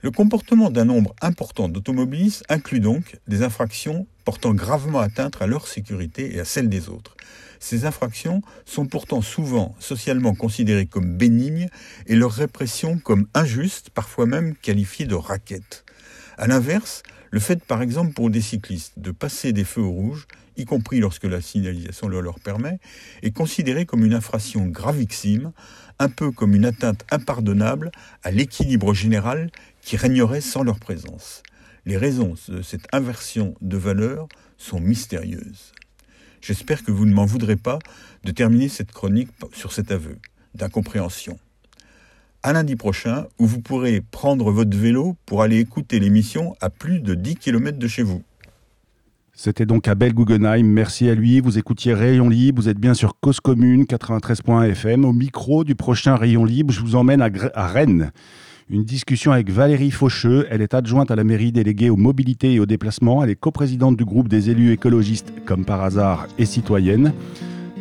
Le 0.00 0.12
comportement 0.12 0.70
d'un 0.70 0.84
nombre 0.84 1.12
important 1.20 1.68
d'automobilistes 1.68 2.44
inclut 2.48 2.78
donc 2.78 3.18
des 3.26 3.42
infractions 3.42 4.06
portant 4.24 4.54
gravement 4.54 5.00
atteinte 5.00 5.42
à 5.42 5.48
leur 5.48 5.66
sécurité 5.66 6.36
et 6.36 6.38
à 6.38 6.44
celle 6.44 6.68
des 6.68 6.88
autres. 6.88 7.16
Ces 7.58 7.84
infractions 7.84 8.40
sont 8.64 8.86
pourtant 8.86 9.22
souvent 9.22 9.74
socialement 9.80 10.36
considérées 10.36 10.86
comme 10.86 11.16
bénignes 11.16 11.68
et 12.06 12.14
leur 12.14 12.30
répression 12.30 12.98
comme 12.98 13.26
injuste, 13.34 13.90
parfois 13.90 14.26
même 14.26 14.54
qualifiée 14.54 15.06
de 15.06 15.16
raquette. 15.16 15.84
A 16.36 16.46
l'inverse, 16.46 17.02
le 17.32 17.40
fait 17.40 17.64
par 17.64 17.82
exemple 17.82 18.12
pour 18.12 18.30
des 18.30 18.40
cyclistes 18.40 18.92
de 18.98 19.10
passer 19.10 19.52
des 19.52 19.64
feux 19.64 19.84
rouges, 19.84 20.28
y 20.56 20.64
compris 20.64 21.00
lorsque 21.00 21.24
la 21.24 21.40
signalisation 21.40 22.06
le 22.06 22.20
leur 22.20 22.38
permet, 22.38 22.78
est 23.22 23.32
considéré 23.32 23.84
comme 23.84 24.04
une 24.04 24.14
infraction 24.14 24.66
gravissime, 24.66 25.52
un 25.98 26.08
peu 26.08 26.30
comme 26.30 26.54
une 26.54 26.64
atteinte 26.64 27.04
impardonnable 27.10 27.90
à 28.22 28.30
l'équilibre 28.30 28.94
général 28.94 29.50
qui 29.82 29.96
régnerait 29.96 30.40
sans 30.40 30.62
leur 30.62 30.78
présence. 30.78 31.42
Les 31.86 31.96
raisons 31.96 32.34
de 32.48 32.62
cette 32.62 32.86
inversion 32.92 33.54
de 33.60 33.76
valeur 33.76 34.28
sont 34.56 34.80
mystérieuses. 34.80 35.72
J'espère 36.40 36.84
que 36.84 36.92
vous 36.92 37.06
ne 37.06 37.14
m'en 37.14 37.24
voudrez 37.26 37.56
pas 37.56 37.78
de 38.24 38.30
terminer 38.30 38.68
cette 38.68 38.92
chronique 38.92 39.30
sur 39.52 39.72
cet 39.72 39.90
aveu 39.90 40.18
d'incompréhension. 40.54 41.38
À 42.42 42.52
lundi 42.52 42.76
prochain, 42.76 43.26
où 43.38 43.46
vous 43.46 43.60
pourrez 43.60 44.00
prendre 44.00 44.52
votre 44.52 44.76
vélo 44.76 45.16
pour 45.26 45.42
aller 45.42 45.58
écouter 45.58 45.98
l'émission 45.98 46.54
à 46.60 46.70
plus 46.70 47.00
de 47.00 47.14
10 47.14 47.36
km 47.36 47.78
de 47.78 47.88
chez 47.88 48.02
vous. 48.02 48.22
C'était 49.32 49.66
donc 49.66 49.86
Abel 49.88 50.14
Guggenheim, 50.14 50.64
merci 50.64 51.08
à 51.08 51.14
lui. 51.14 51.40
Vous 51.40 51.58
écoutiez 51.58 51.94
Rayon 51.94 52.28
Libre, 52.28 52.60
vous 52.60 52.68
êtes 52.68 52.78
bien 52.78 52.94
sur 52.94 53.18
Cause 53.20 53.40
Commune 53.40 53.84
93.1 53.84 54.70
FM. 54.70 55.04
Au 55.04 55.12
micro 55.12 55.64
du 55.64 55.74
prochain 55.74 56.16
Rayon 56.16 56.44
Libre, 56.44 56.72
je 56.72 56.80
vous 56.80 56.96
emmène 56.96 57.22
à, 57.22 57.30
à 57.54 57.66
Rennes. 57.68 58.12
Une 58.70 58.84
discussion 58.84 59.32
avec 59.32 59.50
Valérie 59.50 59.90
Faucheux. 59.90 60.46
Elle 60.50 60.60
est 60.60 60.74
adjointe 60.74 61.10
à 61.10 61.16
la 61.16 61.24
mairie 61.24 61.52
déléguée 61.52 61.88
aux 61.88 61.96
mobilités 61.96 62.52
et 62.52 62.60
aux 62.60 62.66
déplacements. 62.66 63.24
Elle 63.24 63.30
est 63.30 63.34
coprésidente 63.34 63.96
du 63.96 64.04
groupe 64.04 64.28
des 64.28 64.50
élus 64.50 64.72
écologistes, 64.72 65.32
comme 65.46 65.64
par 65.64 65.82
hasard, 65.82 66.26
et 66.36 66.44
citoyennes. 66.44 67.14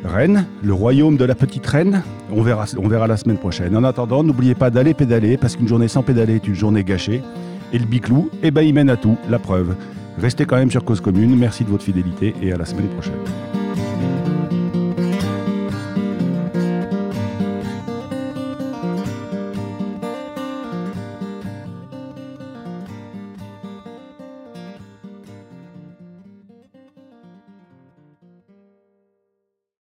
Rennes, 0.06 0.46
le 0.64 0.72
royaume 0.72 1.18
de 1.18 1.26
la 1.26 1.36
petite 1.36 1.68
reine, 1.68 2.04
on 2.32 2.42
verra, 2.42 2.68
on 2.78 2.88
verra 2.88 3.06
la 3.06 3.18
semaine 3.18 3.38
prochaine. 3.38 3.76
En 3.76 3.84
attendant, 3.84 4.24
n'oubliez 4.24 4.56
pas 4.56 4.70
d'aller 4.70 4.94
pédaler, 4.94 5.36
parce 5.36 5.58
qu'une 5.58 5.68
journée 5.68 5.90
sans 5.90 6.04
pédaler 6.04 6.36
est 6.36 6.48
une 6.48 6.56
journée 6.56 6.86
gâchée. 6.86 7.22
Et 7.74 7.80
le 7.80 7.86
biclou, 7.86 8.30
eh 8.42 8.52
ben, 8.52 8.62
il 8.62 8.74
mène 8.74 8.90
à 8.90 8.96
tout, 8.96 9.18
la 9.30 9.40
preuve. 9.40 9.76
Restez 10.18 10.46
quand 10.46 10.56
même 10.56 10.72
sur 10.72 10.86
Cause 10.86 11.02
Commune. 11.02 11.36
Merci 11.36 11.66
de 11.66 11.70
votre 11.70 11.84
fidélité 11.84 12.34
et 12.42 12.54
à 12.54 12.58
la 12.58 12.66
semaine 12.66 12.88
prochaine. 12.88 13.57